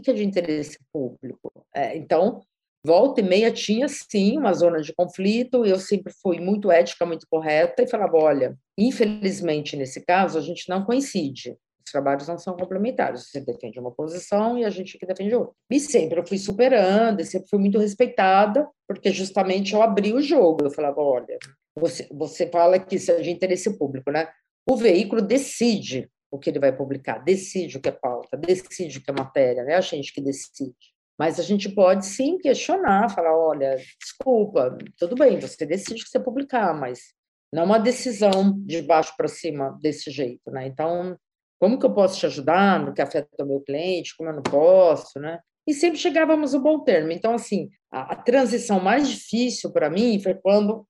que 0.00 0.10
é 0.10 0.14
de 0.14 0.24
interesse 0.24 0.78
público? 0.92 1.52
É, 1.74 1.96
então, 1.96 2.40
volta 2.84 3.20
e 3.20 3.24
meia 3.24 3.50
tinha 3.50 3.88
sim 3.88 4.38
uma 4.38 4.52
zona 4.52 4.80
de 4.80 4.94
conflito, 4.94 5.64
eu 5.64 5.78
sempre 5.78 6.12
fui 6.22 6.40
muito 6.40 6.70
ética, 6.70 7.06
muito 7.06 7.26
correta 7.30 7.82
e 7.82 7.88
falava: 7.88 8.16
olha, 8.16 8.56
infelizmente 8.78 9.76
nesse 9.76 10.04
caso 10.04 10.38
a 10.38 10.42
gente 10.42 10.68
não 10.68 10.84
coincide. 10.84 11.56
Os 11.84 11.92
trabalhos 11.92 12.28
não 12.28 12.36
são 12.36 12.54
complementares. 12.54 13.30
Você 13.30 13.40
defende 13.40 13.80
uma 13.80 13.90
posição 13.90 14.58
e 14.58 14.64
a 14.64 14.68
gente 14.68 14.98
que 14.98 15.06
defende 15.06 15.34
outra. 15.34 15.54
E 15.70 15.80
sempre 15.80 16.20
eu 16.20 16.26
fui 16.26 16.36
superando, 16.36 17.20
e 17.20 17.24
sempre 17.24 17.48
fui 17.48 17.58
muito 17.58 17.78
respeitada, 17.78 18.68
porque 18.86 19.10
justamente 19.10 19.72
eu 19.72 19.82
abri 19.82 20.12
o 20.12 20.20
jogo. 20.20 20.64
Eu 20.64 20.70
falava: 20.70 21.00
olha, 21.00 21.38
você, 21.74 22.06
você 22.10 22.46
fala 22.46 22.78
que 22.78 22.96
isso 22.96 23.10
é 23.10 23.20
de 23.20 23.30
interesse 23.30 23.76
público, 23.78 24.10
né? 24.10 24.28
o 24.68 24.76
veículo 24.76 25.22
decide 25.22 26.10
o 26.30 26.38
que 26.38 26.50
ele 26.50 26.58
vai 26.58 26.76
publicar, 26.76 27.18
decide 27.18 27.78
o 27.78 27.80
que 27.80 27.88
é 27.88 27.92
pauta, 27.92 28.36
decide 28.36 28.98
o 28.98 29.02
que 29.02 29.10
é 29.10 29.14
matéria, 29.14 29.62
é 29.62 29.74
a 29.74 29.80
gente 29.80 30.12
que 30.12 30.20
decide. 30.20 30.74
Mas 31.18 31.40
a 31.40 31.42
gente 31.42 31.68
pode 31.68 32.06
sim 32.06 32.38
questionar, 32.38 33.10
falar, 33.10 33.36
olha, 33.36 33.76
desculpa, 34.00 34.76
tudo 34.96 35.16
bem, 35.16 35.40
você 35.40 35.66
decide 35.66 36.02
o 36.02 36.04
que 36.04 36.10
você 36.10 36.20
publicar, 36.20 36.72
mas 36.72 37.12
não 37.52 37.64
uma 37.64 37.78
decisão 37.78 38.52
de 38.60 38.82
baixo 38.82 39.14
para 39.16 39.26
cima 39.26 39.76
desse 39.80 40.10
jeito, 40.10 40.50
né? 40.50 40.66
Então, 40.66 41.18
como 41.58 41.78
que 41.78 41.86
eu 41.86 41.92
posso 41.92 42.18
te 42.20 42.26
ajudar 42.26 42.78
no 42.78 42.94
que 42.94 43.02
afeta 43.02 43.28
o 43.40 43.46
meu 43.46 43.60
cliente, 43.60 44.16
como 44.16 44.30
eu 44.30 44.34
não 44.34 44.42
posso, 44.42 45.18
né? 45.18 45.40
E 45.66 45.74
sempre 45.74 45.98
chegávamos 45.98 46.54
ao 46.54 46.62
bom 46.62 46.80
termo. 46.80 47.10
Então, 47.10 47.34
assim, 47.34 47.68
a, 47.90 48.12
a 48.12 48.16
transição 48.16 48.80
mais 48.80 49.08
difícil 49.08 49.72
para 49.72 49.90
mim 49.90 50.20
foi 50.20 50.34
quando 50.34 50.86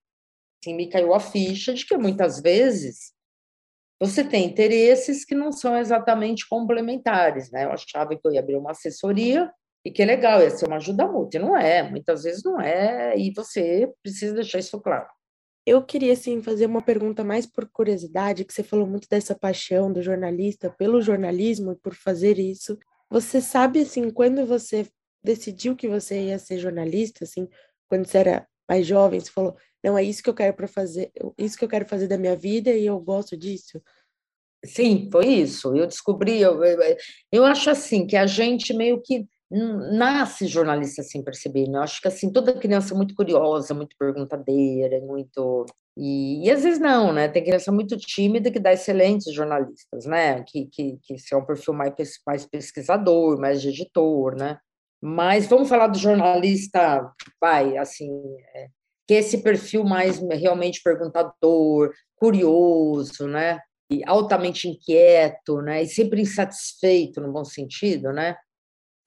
assim, 0.63 0.75
me 0.75 0.89
caiu 0.89 1.15
a 1.15 1.21
ficha 1.21 1.73
de 1.73 1.87
que 1.87 1.97
muitas 1.97 2.41
vezes 2.41 3.13
você 4.01 4.23
tem 4.23 4.47
interesses 4.47 5.25
que 5.25 5.35
não 5.35 5.51
são 5.51 5.77
exatamente 5.77 6.49
complementares, 6.49 7.51
né? 7.51 7.65
Eu 7.65 7.73
achava 7.73 8.11
que 8.11 8.21
eu 8.25 8.33
ia 8.33 8.41
abrir 8.41 8.57
uma 8.57 8.71
assessoria 8.71 9.51
e 9.85 9.91
que 9.91 10.03
é 10.03 10.07
legal, 10.07 10.41
ia 10.41 10.51
ser 10.51 10.67
uma 10.67 10.77
ajuda 10.77 11.07
mútua, 11.07 11.41
não 11.41 11.57
é, 11.57 11.83
muitas 11.83 12.23
vezes 12.23 12.43
não 12.45 12.61
é, 12.61 13.17
e 13.17 13.33
você 13.33 13.93
precisa 14.03 14.35
deixar 14.35 14.59
isso 14.59 14.81
claro. 14.81 15.07
Eu 15.67 15.83
queria, 15.83 16.15
assim, 16.15 16.43
fazer 16.43 16.67
uma 16.67 16.81
pergunta 16.81 17.23
mais 17.23 17.45
por 17.45 17.69
curiosidade, 17.71 18.45
que 18.45 18.55
você 18.55 18.63
falou 18.63 18.87
muito 18.87 19.07
dessa 19.09 19.35
paixão 19.35 19.93
do 19.93 20.03
jornalista 20.03 20.71
pelo 20.71 21.03
jornalismo 21.03 21.73
e 21.73 21.77
por 21.77 21.95
fazer 21.95 22.39
isso. 22.39 22.79
Você 23.11 23.41
sabe, 23.41 23.81
assim, 23.81 24.11
quando 24.11 24.47
você 24.47 24.87
decidiu 25.23 25.77
que 25.77 25.89
você 25.89 26.23
ia 26.23 26.39
ser 26.39 26.59
jornalista, 26.59 27.25
assim, 27.25 27.47
quando 27.87 28.07
você 28.07 28.19
era 28.19 28.49
mais 28.69 28.87
jovem, 28.87 29.21
você 29.21 29.31
falou, 29.31 29.57
não, 29.83 29.97
é 29.97 30.03
isso 30.03 30.23
que 30.23 30.31
eu 30.31 30.35
quero 30.35 30.55
para 30.55 30.69
fazer, 30.69 31.13
isso 31.37 31.57
que 31.57 31.65
eu 31.65 31.69
quero 31.69 31.87
fazer 31.87 32.09
da 32.09 32.19
minha 32.19 32.37
vida 32.37 32.71
e 32.71 32.87
eu 32.87 32.99
gosto 32.99 33.37
disso? 33.37 33.81
Sim, 34.65 35.09
foi 35.11 35.27
isso. 35.27 35.77
Eu 35.77 35.87
descobri, 35.87 36.41
eu, 36.41 36.63
eu, 36.65 36.97
eu 37.31 37.45
acho 37.45 37.71
assim, 37.71 38.07
que 38.07 38.17
a 38.17 38.27
gente 38.27 38.75
meio 38.75 39.01
que 39.01 39.27
nasce 39.51 40.47
jornalista 40.47 41.03
sem 41.03 41.23
perceber, 41.23 41.69
né? 41.69 41.79
Eu 41.79 41.83
acho 41.83 42.01
que 42.03 42.09
assim 42.09 42.31
toda 42.31 42.59
criança 42.59 42.93
é 42.93 42.97
muito 42.97 43.15
curiosa, 43.15 43.73
muito 43.73 43.97
perguntadeira, 43.99 45.01
muito 45.01 45.65
e, 45.97 46.47
e, 46.47 46.51
às 46.51 46.63
vezes 46.63 46.79
não, 46.79 47.13
né? 47.13 47.29
Tem 47.29 47.43
criança 47.43 47.73
muito 47.73 47.97
tímida 47.97 48.51
que 48.51 48.61
dá 48.61 48.73
excelentes 48.73 49.33
jornalistas, 49.33 50.05
né? 50.07 50.45
Que 50.45 50.67
que 50.67 50.99
que 51.03 51.17
é 51.33 51.37
um 51.37 51.47
perfil 51.47 51.75
mais 51.75 51.95
mais 52.27 52.47
pesquisador, 52.47 53.41
mais 53.41 53.63
de 53.63 53.69
editor, 53.71 54.37
né? 54.37 54.59
Mas 55.01 55.47
vamos 55.47 55.69
falar 55.69 55.87
do 55.89 55.99
jornalista, 55.99 57.11
vai, 57.41 57.77
assim, 57.79 58.11
é, 58.55 58.69
que 59.09 59.15
é 59.15 59.19
esse 59.21 59.39
perfil 59.39 59.85
mais 59.85 60.19
realmente 60.19 60.83
perguntador, 60.83 61.91
curioso, 62.15 63.27
né? 63.27 63.59
E 63.91 64.03
altamente 64.07 64.69
inquieto, 64.69 65.63
né? 65.63 65.83
E 65.83 65.89
sempre 65.89 66.21
insatisfeito 66.21 67.19
no 67.19 67.33
bom 67.33 67.43
sentido, 67.43 68.13
né? 68.13 68.37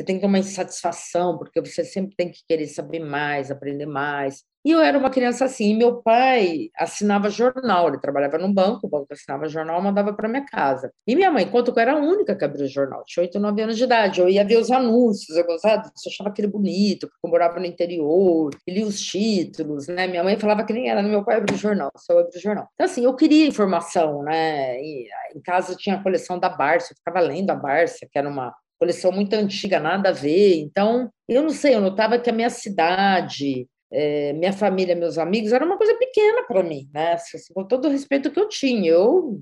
Você 0.02 0.04
tem 0.04 0.16
que 0.16 0.22
ter 0.22 0.28
uma 0.28 0.40
insatisfação, 0.40 1.38
porque 1.38 1.62
você 1.62 1.84
sempre 1.84 2.16
tem 2.16 2.30
que 2.30 2.42
querer 2.48 2.68
saber 2.68 3.00
mais, 3.00 3.52
aprender 3.52 3.86
mais. 3.86 4.44
E 4.64 4.70
eu 4.70 4.80
era 4.80 4.96
uma 4.96 5.10
criança 5.10 5.46
assim, 5.46 5.72
e 5.72 5.76
meu 5.76 6.04
pai 6.04 6.70
assinava 6.78 7.32
jornal, 7.32 7.88
ele 7.88 8.00
trabalhava 8.00 8.38
no 8.38 8.54
banco, 8.54 8.86
o 8.86 8.90
banco 8.90 9.08
assinava 9.12 9.48
jornal, 9.48 9.82
mandava 9.82 10.14
para 10.14 10.28
minha 10.28 10.46
casa. 10.46 10.92
E 11.08 11.16
minha 11.16 11.32
mãe, 11.32 11.46
enquanto 11.46 11.70
eu 11.70 11.80
era 11.80 11.94
a 11.94 11.98
única 11.98 12.36
que 12.36 12.46
abria 12.46 12.66
o 12.66 12.70
jornal, 12.70 13.04
tinha 13.06 13.24
oito, 13.24 13.40
nove 13.40 13.62
anos 13.62 13.76
de 13.76 13.84
idade, 13.84 14.22
eu 14.22 14.30
ia 14.30 14.46
ver 14.46 14.58
os 14.58 14.70
anúncios, 14.70 15.36
eu 15.36 15.46
gostava, 15.46 15.84
eu 15.84 16.12
achava 16.12 16.30
aquele 16.30 16.48
bonito, 16.48 17.08
porque 17.08 17.26
eu 17.26 17.30
morava 17.32 17.60
no 17.60 17.66
interior, 17.66 18.52
e 18.68 18.72
lia 18.72 18.86
os 18.86 19.02
títulos, 19.02 19.88
né? 19.88 20.06
Minha 20.06 20.24
mãe 20.24 20.38
falava 20.38 20.64
que 20.64 20.74
nem 20.74 20.90
era, 20.90 21.02
meu 21.02 21.24
pai 21.26 21.38
abria 21.38 21.56
o 21.56 21.60
jornal, 21.60 21.92
só 21.98 22.14
eu 22.14 22.20
abria 22.20 22.38
o 22.38 22.42
jornal. 22.42 22.68
Então, 22.76 22.86
assim, 22.86 23.04
eu 23.04 23.16
queria 23.16 23.48
informação, 23.48 24.22
né? 24.22 24.80
E, 24.80 25.08
em 25.36 25.42
casa 25.42 25.76
tinha 25.76 25.96
a 25.96 26.04
coleção 26.04 26.38
da 26.38 26.50
Barça, 26.50 26.94
eu 26.94 26.98
ficava 26.98 27.20
lendo 27.20 27.50
a 27.50 27.56
Barça, 27.56 28.08
que 28.12 28.18
era 28.18 28.30
uma 28.30 28.54
coleção 28.82 29.12
muito 29.12 29.36
antiga, 29.36 29.80
nada 29.80 30.10
a 30.10 30.12
ver. 30.12 30.56
Então, 30.56 31.08
eu 31.30 31.44
não 31.44 31.52
sei, 31.52 31.76
eu 31.76 31.82
notava 31.82 32.18
que 32.18 32.32
a 32.32 32.34
minha 32.34 32.50
cidade, 32.50 33.68
é, 33.94 34.34
minha 34.34 34.52
família, 34.52 34.96
meus 34.96 35.20
amigos, 35.20 35.54
era 35.54 35.64
uma 35.64 35.78
coisa 35.78 35.94
pequena 36.00 36.44
para 36.48 36.64
mim, 36.64 36.90
né? 36.92 37.14
Assim, 37.14 37.38
com 37.54 37.64
todo 37.64 37.88
o 37.88 37.92
respeito 37.92 38.32
que 38.32 38.40
eu 38.40 38.50
tinha. 38.50 38.90
Eu, 38.90 39.40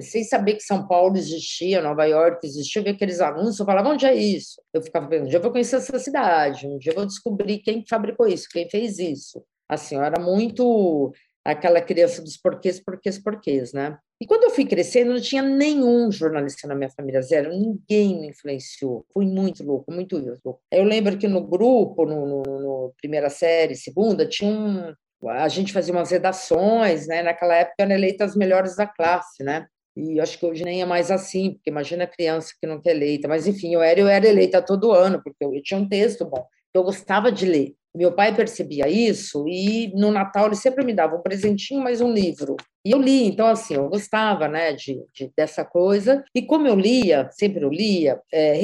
sem 0.00 0.22
saber 0.22 0.56
que 0.56 0.62
São 0.62 0.86
Paulo 0.86 1.16
existia, 1.16 1.80
Nova 1.80 2.04
York 2.04 2.46
existia, 2.46 2.80
eu 2.80 2.84
via 2.84 2.92
aqueles 2.92 3.22
anúncios, 3.22 3.58
eu 3.58 3.64
falava, 3.64 3.88
onde 3.88 4.04
é 4.04 4.14
isso? 4.14 4.60
Eu 4.70 4.82
ficava 4.82 5.08
pensando, 5.08 5.24
um 5.24 5.28
dia 5.30 5.38
eu 5.38 5.42
vou 5.42 5.50
conhecer 5.50 5.76
essa 5.76 5.98
cidade, 5.98 6.66
um 6.66 6.76
dia 6.76 6.92
eu 6.92 6.96
vou 6.96 7.06
descobrir 7.06 7.60
quem 7.60 7.82
fabricou 7.88 8.26
isso, 8.26 8.48
quem 8.52 8.68
fez 8.68 8.98
isso. 8.98 9.42
Assim, 9.66 9.94
eu 9.94 10.02
era 10.02 10.22
muito 10.22 11.10
aquela 11.44 11.80
criança 11.80 12.22
dos 12.22 12.36
porquês, 12.36 12.80
porquês, 12.80 13.18
porquês, 13.18 13.72
né? 13.72 13.98
E 14.20 14.26
quando 14.26 14.44
eu 14.44 14.50
fui 14.50 14.64
crescendo, 14.64 15.12
não 15.12 15.20
tinha 15.20 15.42
nenhum 15.42 16.10
jornalista 16.10 16.66
na 16.66 16.74
minha 16.74 16.88
família, 16.88 17.20
zero, 17.20 17.50
ninguém 17.50 18.20
me 18.20 18.28
influenciou. 18.28 19.04
Fui 19.12 19.26
muito 19.26 19.62
louco, 19.62 19.92
muito 19.92 20.16
louco. 20.16 20.60
Eu 20.72 20.84
lembro 20.84 21.18
que 21.18 21.28
no 21.28 21.46
grupo, 21.46 22.06
no, 22.06 22.26
no, 22.26 22.42
no 22.42 22.94
primeira 22.96 23.28
série, 23.28 23.76
segunda, 23.76 24.26
tinha 24.26 24.50
um. 24.50 24.94
A 25.28 25.48
gente 25.48 25.72
fazia 25.72 25.92
umas 25.92 26.10
redações, 26.10 27.06
né? 27.06 27.22
Naquela 27.22 27.54
época 27.56 27.76
eram 27.78 27.92
eleitas 27.92 28.30
as 28.30 28.36
melhores 28.36 28.76
da 28.76 28.86
classe, 28.86 29.42
né? 29.42 29.66
E 29.96 30.20
acho 30.20 30.38
que 30.38 30.46
hoje 30.46 30.64
nem 30.64 30.82
é 30.82 30.84
mais 30.84 31.10
assim, 31.10 31.52
porque 31.52 31.70
imagina 31.70 32.04
a 32.04 32.08
criança 32.08 32.52
que 32.60 32.66
não 32.66 32.80
quer 32.80 32.90
eleita. 32.90 33.28
Mas, 33.28 33.46
enfim, 33.46 33.74
eu 33.74 33.82
era, 33.82 34.00
eu 34.00 34.08
era 34.08 34.26
eleita 34.26 34.60
todo 34.60 34.92
ano, 34.92 35.22
porque 35.22 35.44
eu, 35.44 35.54
eu 35.54 35.62
tinha 35.62 35.78
um 35.78 35.88
texto 35.88 36.24
bom. 36.24 36.44
Eu 36.74 36.82
gostava 36.82 37.30
de 37.30 37.46
ler. 37.46 37.74
Meu 37.96 38.12
pai 38.12 38.34
percebia 38.34 38.88
isso 38.88 39.46
e 39.46 39.92
no 39.94 40.10
Natal 40.10 40.46
ele 40.46 40.56
sempre 40.56 40.84
me 40.84 40.92
dava 40.92 41.16
um 41.16 41.22
presentinho, 41.22 41.82
mais 41.82 42.00
um 42.00 42.12
livro. 42.12 42.56
E 42.84 42.90
eu 42.90 43.00
li, 43.00 43.24
então 43.24 43.46
assim, 43.46 43.74
eu 43.74 43.88
gostava, 43.88 44.48
né, 44.48 44.72
de, 44.72 45.00
de 45.14 45.32
dessa 45.36 45.64
coisa. 45.64 46.24
E 46.34 46.42
como 46.42 46.66
eu 46.66 46.74
lia, 46.74 47.28
sempre 47.30 47.62
eu 47.62 47.70
lia, 47.70 48.20
é, 48.32 48.58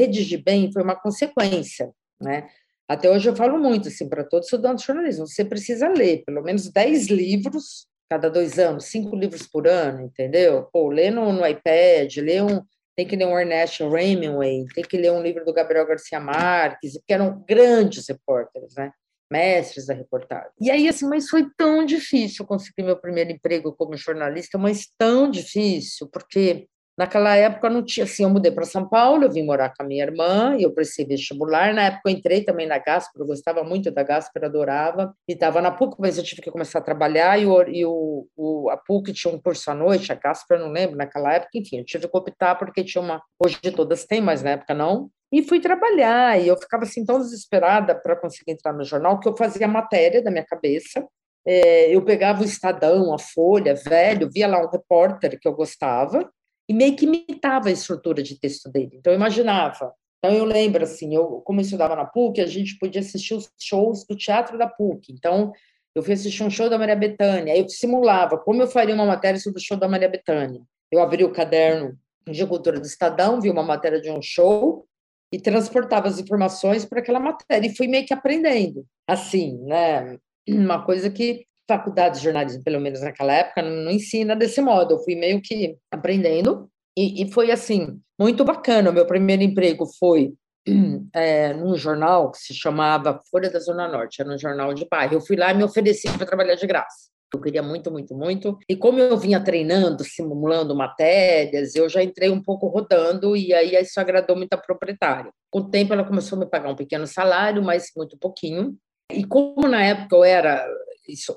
bem 0.45 0.73
foi 0.73 0.83
uma 0.83 0.97
consequência, 0.97 1.91
né? 2.21 2.49
Até 2.89 3.09
hoje 3.09 3.29
eu 3.29 3.37
falo 3.37 3.57
muito 3.57 3.87
assim 3.87 4.09
para 4.09 4.25
todos 4.25 4.47
estudantes 4.47 4.83
de 4.83 4.89
jornalismo, 4.89 5.27
você 5.27 5.45
precisa 5.45 5.89
ler 5.89 6.25
pelo 6.27 6.43
menos 6.43 6.69
10 6.69 7.07
livros 7.07 7.87
cada 8.11 8.29
dois 8.29 8.59
anos, 8.59 8.87
cinco 8.87 9.15
livros 9.15 9.47
por 9.47 9.69
ano, 9.69 10.03
entendeu? 10.03 10.69
Pô, 10.73 10.89
ler 10.89 11.13
no, 11.13 11.33
no 11.33 11.47
iPad, 11.47 12.17
ler 12.17 12.43
um, 12.43 12.61
tem 12.97 13.07
que 13.07 13.15
ler 13.15 13.27
um 13.27 13.39
Ernest 13.39 13.81
Hemingway, 13.81 14.67
tem 14.75 14.83
que 14.83 14.97
ler 14.99 15.13
um 15.13 15.23
livro 15.23 15.45
do 15.45 15.53
Gabriel 15.53 15.87
Garcia 15.87 16.19
Marques, 16.19 16.99
que 17.07 17.15
eram 17.15 17.45
grandes 17.49 18.09
repórteres, 18.09 18.75
né? 18.75 18.91
Mestres 19.31 19.87
da 19.87 19.95
reportagem. 19.95 20.51
E 20.61 20.71
aí, 20.71 20.89
assim, 20.89 21.07
mas 21.09 21.29
foi 21.29 21.49
tão 21.57 21.85
difícil 21.85 22.45
conseguir 22.45 22.83
meu 22.83 22.97
primeiro 22.97 23.31
emprego 23.31 23.73
como 23.73 23.97
jornalista, 23.97 24.59
mas 24.59 24.89
tão 24.99 25.31
difícil, 25.31 26.09
porque 26.13 26.67
naquela 27.01 27.35
época 27.35 27.71
não 27.71 27.83
tinha, 27.83 28.05
assim, 28.05 28.25
eu 28.25 28.29
mudei 28.29 28.53
para 28.53 28.67
São 28.67 28.87
Paulo, 28.87 29.25
eu 29.25 29.31
vim 29.31 29.43
morar 29.43 29.71
com 29.71 29.83
a 29.83 29.87
minha 29.87 30.05
irmã, 30.05 30.55
e 30.59 30.65
eu 30.65 30.71
prestei 30.71 31.07
vestibular, 31.07 31.73
na 31.73 31.85
época 31.85 32.03
eu 32.05 32.13
entrei 32.13 32.45
também 32.45 32.67
na 32.67 32.77
Gasper, 32.77 33.23
eu 33.23 33.27
gostava 33.27 33.65
muito 33.65 33.91
da 33.91 34.03
Gasper, 34.03 34.45
adorava, 34.45 35.15
e 35.27 35.33
estava 35.33 35.63
na 35.63 35.71
PUC, 35.71 35.97
mas 35.99 36.19
eu 36.19 36.25
tive 36.25 36.43
que 36.43 36.51
começar 36.51 36.79
a 36.79 36.83
trabalhar, 36.83 37.41
e, 37.41 37.47
o, 37.47 37.63
e 37.63 37.87
o, 37.87 38.27
o, 38.37 38.69
a 38.69 38.77
PUC 38.77 39.15
tinha 39.15 39.33
um 39.33 39.41
curso 39.41 39.71
à 39.71 39.75
noite, 39.75 40.13
a 40.13 40.15
Gasper, 40.15 40.59
eu 40.59 40.67
não 40.67 40.73
lembro, 40.73 40.95
naquela 40.95 41.33
época, 41.33 41.53
enfim, 41.55 41.79
eu 41.79 41.87
tive 41.87 42.07
que 42.07 42.15
optar, 42.15 42.57
porque 42.57 42.85
tinha 42.85 43.01
uma, 43.01 43.23
hoje 43.43 43.59
todas 43.75 44.05
têm, 44.05 44.21
mas 44.21 44.43
na 44.43 44.51
época 44.51 44.75
não, 44.75 45.09
e 45.33 45.43
fui 45.43 45.59
trabalhar, 45.59 46.39
e 46.39 46.49
eu 46.49 46.57
ficava 46.59 46.83
assim 46.83 47.03
tão 47.03 47.19
desesperada 47.19 47.95
para 47.95 48.15
conseguir 48.15 48.53
entrar 48.53 48.75
no 48.75 48.85
jornal 48.85 49.19
que 49.19 49.27
eu 49.27 49.35
fazia 49.35 49.67
matéria 49.67 50.23
da 50.23 50.31
minha 50.31 50.45
cabeça. 50.45 51.03
É, 51.47 51.89
eu 51.97 52.05
pegava 52.05 52.43
o 52.43 52.45
Estadão, 52.45 53.15
a 53.15 53.19
Folha, 53.19 53.75
velho, 53.75 54.29
via 54.31 54.47
lá 54.47 54.61
um 54.61 54.69
repórter 54.69 55.41
que 55.41 55.49
eu 55.49 55.55
gostava 55.55 56.31
e 56.71 56.73
meio 56.73 56.95
que 56.95 57.05
imitava 57.05 57.69
a 57.69 57.73
estrutura 57.73 58.23
de 58.23 58.39
texto 58.39 58.71
dele. 58.71 58.93
Então 58.95 59.13
eu 59.13 59.17
imaginava. 59.17 59.93
Então 60.19 60.37
eu 60.37 60.45
lembro 60.45 60.85
assim, 60.85 61.13
eu 61.13 61.43
como 61.45 61.59
eu 61.59 61.65
estudava 61.65 61.97
na 61.97 62.05
PUC, 62.05 62.41
a 62.41 62.47
gente 62.47 62.79
podia 62.79 63.01
assistir 63.01 63.35
os 63.35 63.51
shows 63.59 64.07
do 64.07 64.17
teatro 64.17 64.57
da 64.57 64.69
PUC. 64.69 65.13
Então 65.13 65.51
eu 65.97 66.01
fui 66.01 66.15
assistir 66.15 66.45
um 66.45 66.49
show 66.49 66.71
da 66.71 66.79
Maria 66.79 66.95
Bethânia, 66.95 67.55
aí 67.55 67.59
eu 67.59 67.69
simulava 67.69 68.39
como 68.39 68.63
eu 68.63 68.69
faria 68.69 68.95
uma 68.95 69.05
matéria 69.05 69.41
sobre 69.41 69.59
o 69.59 69.63
show 69.65 69.77
da 69.77 69.89
Maria 69.89 70.09
Bethânia. 70.09 70.63
Eu 70.93 71.03
abri 71.03 71.25
o 71.25 71.33
caderno 71.33 71.99
de 72.25 72.47
cultura 72.47 72.79
do 72.79 72.87
Estadão, 72.87 73.41
vi 73.41 73.51
uma 73.51 73.65
matéria 73.65 74.01
de 74.01 74.09
um 74.09 74.23
show, 74.23 74.87
e 75.33 75.41
transportava 75.41 76.07
as 76.07 76.21
informações 76.21 76.85
para 76.85 77.01
aquela 77.01 77.19
matéria. 77.19 77.67
E 77.67 77.75
fui 77.75 77.89
meio 77.89 78.07
que 78.07 78.15
aprendendo, 78.15 78.87
assim, 79.09 79.59
né? 79.65 80.19
Uma 80.49 80.85
coisa 80.85 81.11
que 81.11 81.47
faculdade 81.71 82.19
de 82.19 82.25
jornalismo, 82.25 82.65
pelo 82.65 82.81
menos 82.81 83.01
naquela 83.01 83.33
época, 83.33 83.63
não, 83.63 83.85
não 83.85 83.91
ensina 83.93 84.35
desse 84.35 84.61
modo. 84.61 84.95
Eu 84.95 84.99
fui 84.99 85.15
meio 85.15 85.41
que 85.41 85.77
aprendendo 85.91 86.69
e, 86.99 87.23
e 87.23 87.33
foi, 87.33 87.53
assim, 87.53 88.01
muito 88.19 88.45
bacana. 88.45 88.91
O 88.91 88.93
meu 88.93 89.07
primeiro 89.07 89.43
emprego 89.43 89.87
foi 89.99 90.33
é, 91.15 91.55
num 91.55 91.77
jornal 91.77 92.33
que 92.33 92.39
se 92.39 92.55
chamava 92.55 93.21
Folha 93.31 93.49
da 93.49 93.61
Zona 93.61 93.87
Norte, 93.87 94.21
era 94.21 94.31
um 94.31 94.39
jornal 94.39 94.75
de 94.75 94.87
bairro. 94.91 95.15
Eu 95.15 95.21
fui 95.21 95.37
lá 95.37 95.53
e 95.53 95.57
me 95.57 95.65
ofereci 95.65 96.11
para 96.11 96.27
trabalhar 96.27 96.57
de 96.57 96.67
graça. 96.67 97.11
Eu 97.33 97.41
queria 97.41 97.63
muito, 97.63 97.93
muito, 97.93 98.13
muito. 98.13 98.59
E 98.69 98.75
como 98.75 98.99
eu 98.99 99.17
vinha 99.17 99.39
treinando, 99.39 100.03
simulando 100.03 100.75
matérias, 100.75 101.77
eu 101.77 101.89
já 101.89 102.03
entrei 102.03 102.29
um 102.29 102.43
pouco 102.43 102.67
rodando 102.67 103.37
e 103.37 103.55
aí 103.55 103.77
isso 103.77 104.01
agradou 104.01 104.35
muito 104.35 104.53
a 104.53 104.59
proprietária. 104.59 105.31
Com 105.49 105.61
o 105.61 105.71
tempo 105.71 105.93
ela 105.93 106.05
começou 106.05 106.37
a 106.37 106.41
me 106.41 106.51
pagar 106.51 106.71
um 106.71 106.75
pequeno 106.75 107.07
salário, 107.07 107.63
mas 107.63 107.93
muito 107.97 108.19
pouquinho. 108.19 108.77
E 109.13 109.25
como 109.25 109.69
na 109.69 109.83
época 109.85 110.17
eu 110.17 110.25
era 110.25 110.67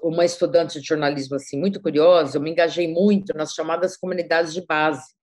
uma 0.02 0.26
estudante 0.26 0.80
de 0.80 0.88
jornalismo 0.88 1.36
assim 1.36 1.60
muito 1.60 1.82
curiosa, 1.82 2.38
eu 2.38 2.42
me 2.42 2.52
engajei 2.52 2.88
muito 2.88 3.34
nas 3.36 3.54
chamadas 3.54 3.98
comunidades 3.98 4.54
de 4.54 4.66
base. 4.66 5.14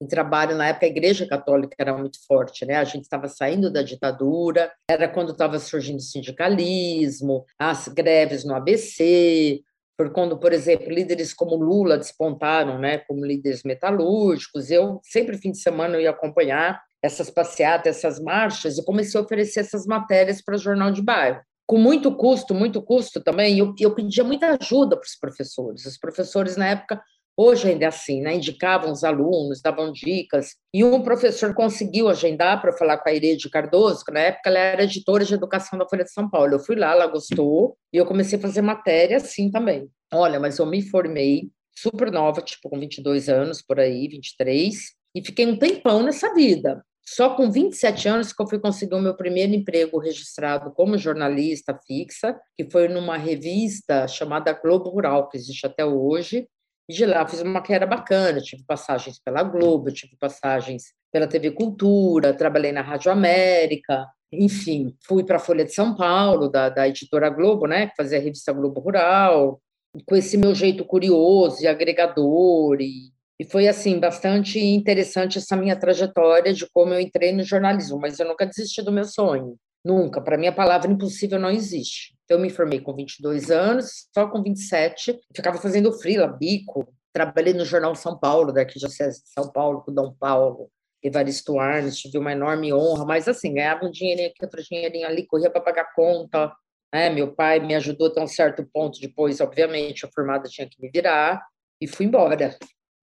Em 0.00 0.06
trabalho, 0.06 0.56
na 0.56 0.68
época, 0.68 0.86
a 0.86 0.88
Igreja 0.88 1.26
Católica 1.26 1.74
era 1.76 1.96
muito 1.96 2.18
forte, 2.24 2.64
né? 2.64 2.76
A 2.76 2.84
gente 2.84 3.02
estava 3.02 3.26
saindo 3.26 3.70
da 3.70 3.82
ditadura, 3.82 4.72
era 4.88 5.08
quando 5.08 5.32
estava 5.32 5.58
surgindo 5.58 5.98
o 5.98 6.02
sindicalismo, 6.02 7.44
as 7.58 7.88
greves 7.88 8.44
no 8.44 8.54
ABC, 8.54 9.60
por 9.98 10.12
quando, 10.12 10.38
por 10.38 10.52
exemplo, 10.52 10.88
líderes 10.88 11.34
como 11.34 11.56
Lula 11.56 11.98
despontaram, 11.98 12.78
né, 12.78 12.98
como 12.98 13.26
líderes 13.26 13.64
metalúrgicos. 13.64 14.70
Eu 14.70 15.00
sempre 15.02 15.36
fim 15.36 15.50
de 15.50 15.58
semana 15.58 15.96
eu 15.96 16.00
ia 16.02 16.10
acompanhar 16.10 16.80
essas 17.02 17.28
passeatas, 17.28 17.96
essas 17.96 18.20
marchas, 18.20 18.78
e 18.78 18.84
comecei 18.84 19.18
a 19.20 19.24
oferecer 19.24 19.60
essas 19.60 19.86
matérias 19.86 20.40
para 20.40 20.56
jornal 20.56 20.92
de 20.92 21.02
bairro. 21.02 21.40
Com 21.68 21.76
muito 21.76 22.16
custo, 22.16 22.54
muito 22.54 22.80
custo 22.80 23.22
também, 23.22 23.58
eu, 23.58 23.74
eu 23.78 23.94
pedia 23.94 24.24
muita 24.24 24.56
ajuda 24.58 24.96
para 24.96 25.06
os 25.06 25.14
professores. 25.14 25.84
Os 25.84 25.98
professores, 25.98 26.56
na 26.56 26.68
época, 26.68 26.98
hoje 27.36 27.68
ainda 27.68 27.84
é 27.84 27.88
assim, 27.88 28.22
né, 28.22 28.34
indicavam 28.34 28.90
os 28.90 29.04
alunos, 29.04 29.60
davam 29.60 29.92
dicas, 29.92 30.56
e 30.72 30.82
um 30.82 31.02
professor 31.02 31.52
conseguiu 31.52 32.08
agendar 32.08 32.62
para 32.62 32.72
falar 32.72 32.96
com 32.96 33.10
a 33.10 33.12
Irede 33.12 33.50
Cardoso, 33.50 34.02
que 34.02 34.10
na 34.10 34.20
época 34.20 34.48
ela 34.48 34.58
era 34.58 34.84
editora 34.84 35.26
de 35.26 35.34
educação 35.34 35.78
da 35.78 35.86
Folha 35.86 36.04
de 36.04 36.10
São 36.10 36.28
Paulo. 36.30 36.54
Eu 36.54 36.58
fui 36.58 36.74
lá, 36.74 36.92
ela 36.92 37.06
gostou, 37.06 37.76
e 37.92 37.98
eu 37.98 38.06
comecei 38.06 38.38
a 38.38 38.42
fazer 38.42 38.62
matéria 38.62 39.18
assim 39.18 39.50
também. 39.50 39.90
Olha, 40.10 40.40
mas 40.40 40.58
eu 40.58 40.64
me 40.64 40.80
formei 40.80 41.50
super 41.76 42.10
nova, 42.10 42.40
tipo 42.40 42.70
com 42.70 42.80
22 42.80 43.28
anos, 43.28 43.60
por 43.60 43.78
aí, 43.78 44.08
23, 44.08 44.74
e 45.14 45.22
fiquei 45.22 45.44
um 45.44 45.58
tempão 45.58 46.02
nessa 46.02 46.32
vida. 46.32 46.82
Só 47.14 47.34
com 47.34 47.50
27 47.50 48.06
anos 48.06 48.32
que 48.34 48.42
eu 48.42 48.46
fui 48.46 48.58
conseguir 48.58 48.94
o 48.94 49.00
meu 49.00 49.14
primeiro 49.14 49.54
emprego 49.54 49.98
registrado 49.98 50.70
como 50.72 50.98
jornalista 50.98 51.74
fixa, 51.86 52.38
que 52.54 52.70
foi 52.70 52.86
numa 52.86 53.16
revista 53.16 54.06
chamada 54.06 54.52
Globo 54.52 54.90
Rural, 54.90 55.26
que 55.26 55.38
existe 55.38 55.66
até 55.66 55.86
hoje. 55.86 56.46
E 56.86 56.92
de 56.92 57.06
lá 57.06 57.26
fiz 57.26 57.40
uma 57.40 57.62
carreira 57.62 57.86
bacana, 57.86 58.42
tive 58.42 58.62
passagens 58.62 59.18
pela 59.18 59.42
Globo, 59.42 59.90
tive 59.90 60.16
passagens 60.20 60.92
pela 61.10 61.26
TV 61.26 61.50
Cultura, 61.52 62.34
trabalhei 62.34 62.72
na 62.72 62.82
Rádio 62.82 63.10
América, 63.10 64.06
enfim, 64.30 64.94
fui 65.02 65.24
para 65.24 65.36
a 65.36 65.40
Folha 65.40 65.64
de 65.64 65.72
São 65.72 65.96
Paulo, 65.96 66.48
da, 66.48 66.68
da 66.68 66.86
editora 66.86 67.30
Globo, 67.30 67.66
né, 67.66 67.86
que 67.86 67.96
fazia 67.96 68.18
a 68.18 68.20
revista 68.20 68.52
Globo 68.52 68.80
Rural, 68.80 69.62
com 70.04 70.14
esse 70.14 70.36
meu 70.36 70.54
jeito 70.54 70.84
curioso 70.84 71.62
e 71.62 71.66
agregador 71.66 72.82
e 72.82 73.10
e 73.38 73.44
foi 73.44 73.68
assim 73.68 74.00
bastante 74.00 74.58
interessante 74.58 75.38
essa 75.38 75.56
minha 75.56 75.78
trajetória 75.78 76.52
de 76.52 76.68
como 76.70 76.92
eu 76.92 77.00
entrei 77.00 77.32
no 77.32 77.44
jornalismo, 77.44 77.98
mas 78.00 78.18
eu 78.18 78.26
nunca 78.26 78.44
desisti 78.44 78.82
do 78.82 78.90
meu 78.90 79.04
sonho. 79.04 79.56
Nunca. 79.84 80.20
Para 80.20 80.36
mim 80.36 80.48
a 80.48 80.52
palavra 80.52 80.90
impossível 80.90 81.38
não 81.38 81.50
existe. 81.50 82.14
Então, 82.24 82.36
eu 82.36 82.42
me 82.42 82.50
formei 82.50 82.80
com 82.80 82.94
22 82.94 83.50
anos, 83.50 84.08
só 84.12 84.26
com 84.28 84.42
27, 84.42 85.18
ficava 85.34 85.56
fazendo 85.56 85.92
frila, 85.92 86.26
bico. 86.26 86.92
Trabalhei 87.12 87.54
no 87.54 87.64
jornal 87.64 87.94
São 87.94 88.18
Paulo, 88.18 88.52
da 88.52 88.60
Arquidiocese 88.60 89.22
de 89.22 89.30
São 89.30 89.50
Paulo, 89.50 89.82
com 89.82 89.94
Dom 89.94 90.12
Paulo, 90.12 90.68
Evaristo 91.02 91.58
Arnes, 91.58 91.96
tive 91.96 92.18
uma 92.18 92.32
enorme 92.32 92.72
honra, 92.72 93.06
mas 93.06 93.28
assim, 93.28 93.54
ganhava 93.54 93.86
um 93.86 93.90
dinheirinho 93.90 94.28
aqui, 94.28 94.44
outro 94.44 94.62
dinheirinho 94.62 95.06
ali, 95.06 95.26
corria 95.26 95.48
para 95.48 95.60
pagar 95.60 95.92
conta. 95.94 96.52
Né? 96.92 97.08
Meu 97.08 97.34
pai 97.34 97.60
me 97.60 97.74
ajudou 97.74 98.08
até 98.08 98.20
um 98.20 98.26
certo 98.26 98.68
ponto, 98.72 99.00
depois, 99.00 99.40
obviamente, 99.40 100.04
a 100.04 100.10
formada 100.12 100.48
tinha 100.48 100.68
que 100.68 100.80
me 100.82 100.90
virar, 100.90 101.40
e 101.80 101.86
fui 101.86 102.04
embora. 102.04 102.36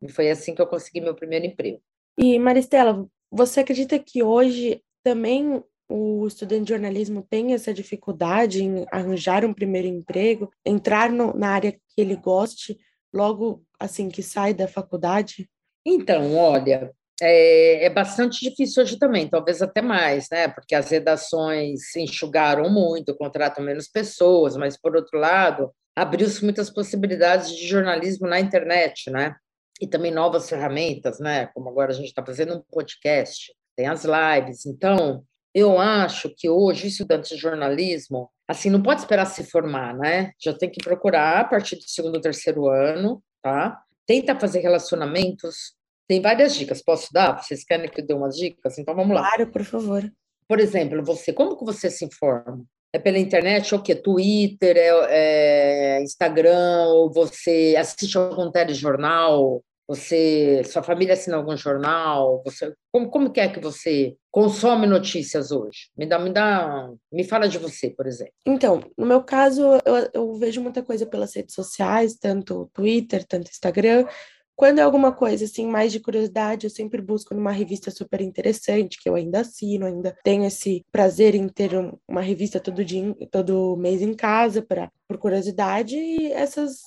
E 0.01 0.09
foi 0.09 0.29
assim 0.29 0.53
que 0.53 0.61
eu 0.61 0.67
consegui 0.67 1.01
meu 1.01 1.15
primeiro 1.15 1.45
emprego. 1.45 1.81
E 2.17 2.37
Maristela, 2.39 3.07
você 3.31 3.61
acredita 3.61 3.97
que 3.99 4.23
hoje 4.23 4.81
também 5.03 5.63
o 5.87 6.25
estudante 6.25 6.63
de 6.63 6.69
jornalismo 6.69 7.25
tem 7.29 7.53
essa 7.53 7.73
dificuldade 7.73 8.63
em 8.63 8.85
arranjar 8.91 9.45
um 9.45 9.53
primeiro 9.53 9.87
emprego, 9.87 10.49
entrar 10.65 11.11
no, 11.11 11.33
na 11.33 11.49
área 11.49 11.71
que 11.71 12.01
ele 12.01 12.15
goste 12.15 12.77
logo 13.13 13.63
assim 13.79 14.09
que 14.09 14.23
sai 14.23 14.53
da 14.53 14.67
faculdade? 14.67 15.49
Então, 15.85 16.35
olha, 16.35 16.91
é, 17.21 17.85
é, 17.85 17.89
bastante 17.89 18.49
difícil 18.49 18.83
hoje 18.83 18.97
também, 18.97 19.27
talvez 19.27 19.61
até 19.61 19.81
mais, 19.81 20.27
né? 20.31 20.47
Porque 20.47 20.75
as 20.75 20.89
redações 20.89 21.91
se 21.91 22.01
enxugaram 22.01 22.69
muito, 22.69 23.15
contratam 23.15 23.63
menos 23.63 23.87
pessoas, 23.87 24.57
mas 24.57 24.75
por 24.75 24.95
outro 24.95 25.19
lado, 25.19 25.71
abriu-se 25.95 26.43
muitas 26.43 26.69
possibilidades 26.69 27.55
de 27.55 27.67
jornalismo 27.67 28.27
na 28.27 28.39
internet, 28.39 29.09
né? 29.09 29.35
E 29.81 29.87
também 29.87 30.11
novas 30.11 30.49
ferramentas, 30.49 31.19
né? 31.19 31.47
Como 31.47 31.69
agora 31.69 31.91
a 31.91 31.95
gente 31.95 32.07
está 32.07 32.25
fazendo 32.25 32.55
um 32.55 32.63
podcast, 32.71 33.53
tem 33.75 33.87
as 33.87 34.05
lives. 34.05 34.65
Então, 34.65 35.23
eu 35.53 35.79
acho 35.79 36.33
que 36.35 36.49
hoje, 36.49 36.87
estudante 36.87 37.35
de 37.35 37.41
jornalismo, 37.41 38.29
assim, 38.47 38.69
não 38.69 38.81
pode 38.81 39.01
esperar 39.01 39.25
se 39.25 39.43
formar, 39.43 39.95
né? 39.97 40.31
Já 40.39 40.53
tem 40.53 40.69
que 40.69 40.83
procurar 40.83 41.39
a 41.39 41.43
partir 41.43 41.75
do 41.75 41.83
segundo 41.83 42.15
ou 42.15 42.21
terceiro 42.21 42.67
ano, 42.67 43.21
tá? 43.41 43.81
Tenta 44.05 44.39
fazer 44.39 44.59
relacionamentos. 44.59 45.73
Tem 46.07 46.21
várias 46.21 46.55
dicas. 46.55 46.81
Posso 46.83 47.11
dar? 47.11 47.41
Vocês 47.41 47.63
querem 47.63 47.89
que 47.89 48.01
eu 48.01 48.05
dê 48.05 48.13
umas 48.13 48.35
dicas? 48.35 48.77
Então, 48.77 48.95
vamos 48.95 49.15
lá. 49.15 49.21
Claro, 49.21 49.51
por 49.51 49.63
favor. 49.63 50.11
Por 50.47 50.59
exemplo, 50.59 51.03
você, 51.03 51.33
como 51.33 51.57
que 51.57 51.65
você 51.65 51.89
se 51.89 52.05
informa? 52.05 52.63
É 52.95 52.99
pela 52.99 53.19
internet, 53.19 53.73
é 53.73 53.77
o 53.77 53.81
quê? 53.81 53.93
Twitter, 53.93 54.77
é, 54.77 55.97
é 55.97 56.01
Instagram, 56.01 56.85
ou 56.93 57.11
você 57.11 57.75
assiste 57.77 58.17
algum 58.17 58.49
telejornal, 58.49 59.61
você, 59.85 60.63
sua 60.63 60.81
família 60.81 61.13
assina 61.13 61.35
algum 61.35 61.57
jornal? 61.57 62.41
Você, 62.45 62.73
como, 62.93 63.09
como 63.09 63.29
que 63.29 63.41
é 63.41 63.49
que 63.49 63.59
você 63.59 64.15
consome 64.31 64.87
notícias 64.87 65.51
hoje? 65.51 65.89
Me 65.97 66.05
dá, 66.05 66.17
me 66.17 66.31
dá, 66.31 66.89
me 67.11 67.25
fala 67.25 67.49
de 67.49 67.57
você, 67.57 67.89
por 67.89 68.07
exemplo. 68.07 68.33
Então, 68.45 68.81
no 68.97 69.05
meu 69.05 69.21
caso, 69.21 69.61
eu, 69.85 70.09
eu 70.13 70.33
vejo 70.35 70.61
muita 70.61 70.81
coisa 70.81 71.05
pelas 71.05 71.35
redes 71.35 71.53
sociais, 71.53 72.15
tanto 72.15 72.69
Twitter, 72.73 73.25
tanto 73.27 73.51
Instagram. 73.51 74.07
Quando 74.55 74.79
é 74.79 74.81
alguma 74.81 75.11
coisa 75.11 75.43
assim 75.43 75.67
mais 75.67 75.91
de 75.91 75.99
curiosidade, 75.99 76.65
eu 76.65 76.69
sempre 76.69 77.01
busco 77.01 77.35
numa 77.35 77.51
revista 77.51 77.91
super 77.91 78.21
interessante, 78.21 78.97
que 79.01 79.09
eu 79.09 79.15
ainda 79.15 79.41
assino, 79.41 79.85
ainda 79.85 80.15
tenho 80.23 80.45
esse 80.45 80.85
prazer 80.91 81.35
em 81.35 81.47
ter 81.49 81.71
uma 82.07 82.21
revista 82.21 82.59
todo 82.59 82.85
dia, 82.85 83.13
todo 83.29 83.75
mês 83.75 84.01
em 84.01 84.13
casa 84.13 84.61
para 84.61 84.89
por 85.07 85.17
curiosidade 85.17 85.95
e 85.97 86.31
essas 86.31 86.79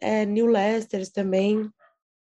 é, 0.00 0.24
newsletters 0.24 1.10
também. 1.10 1.70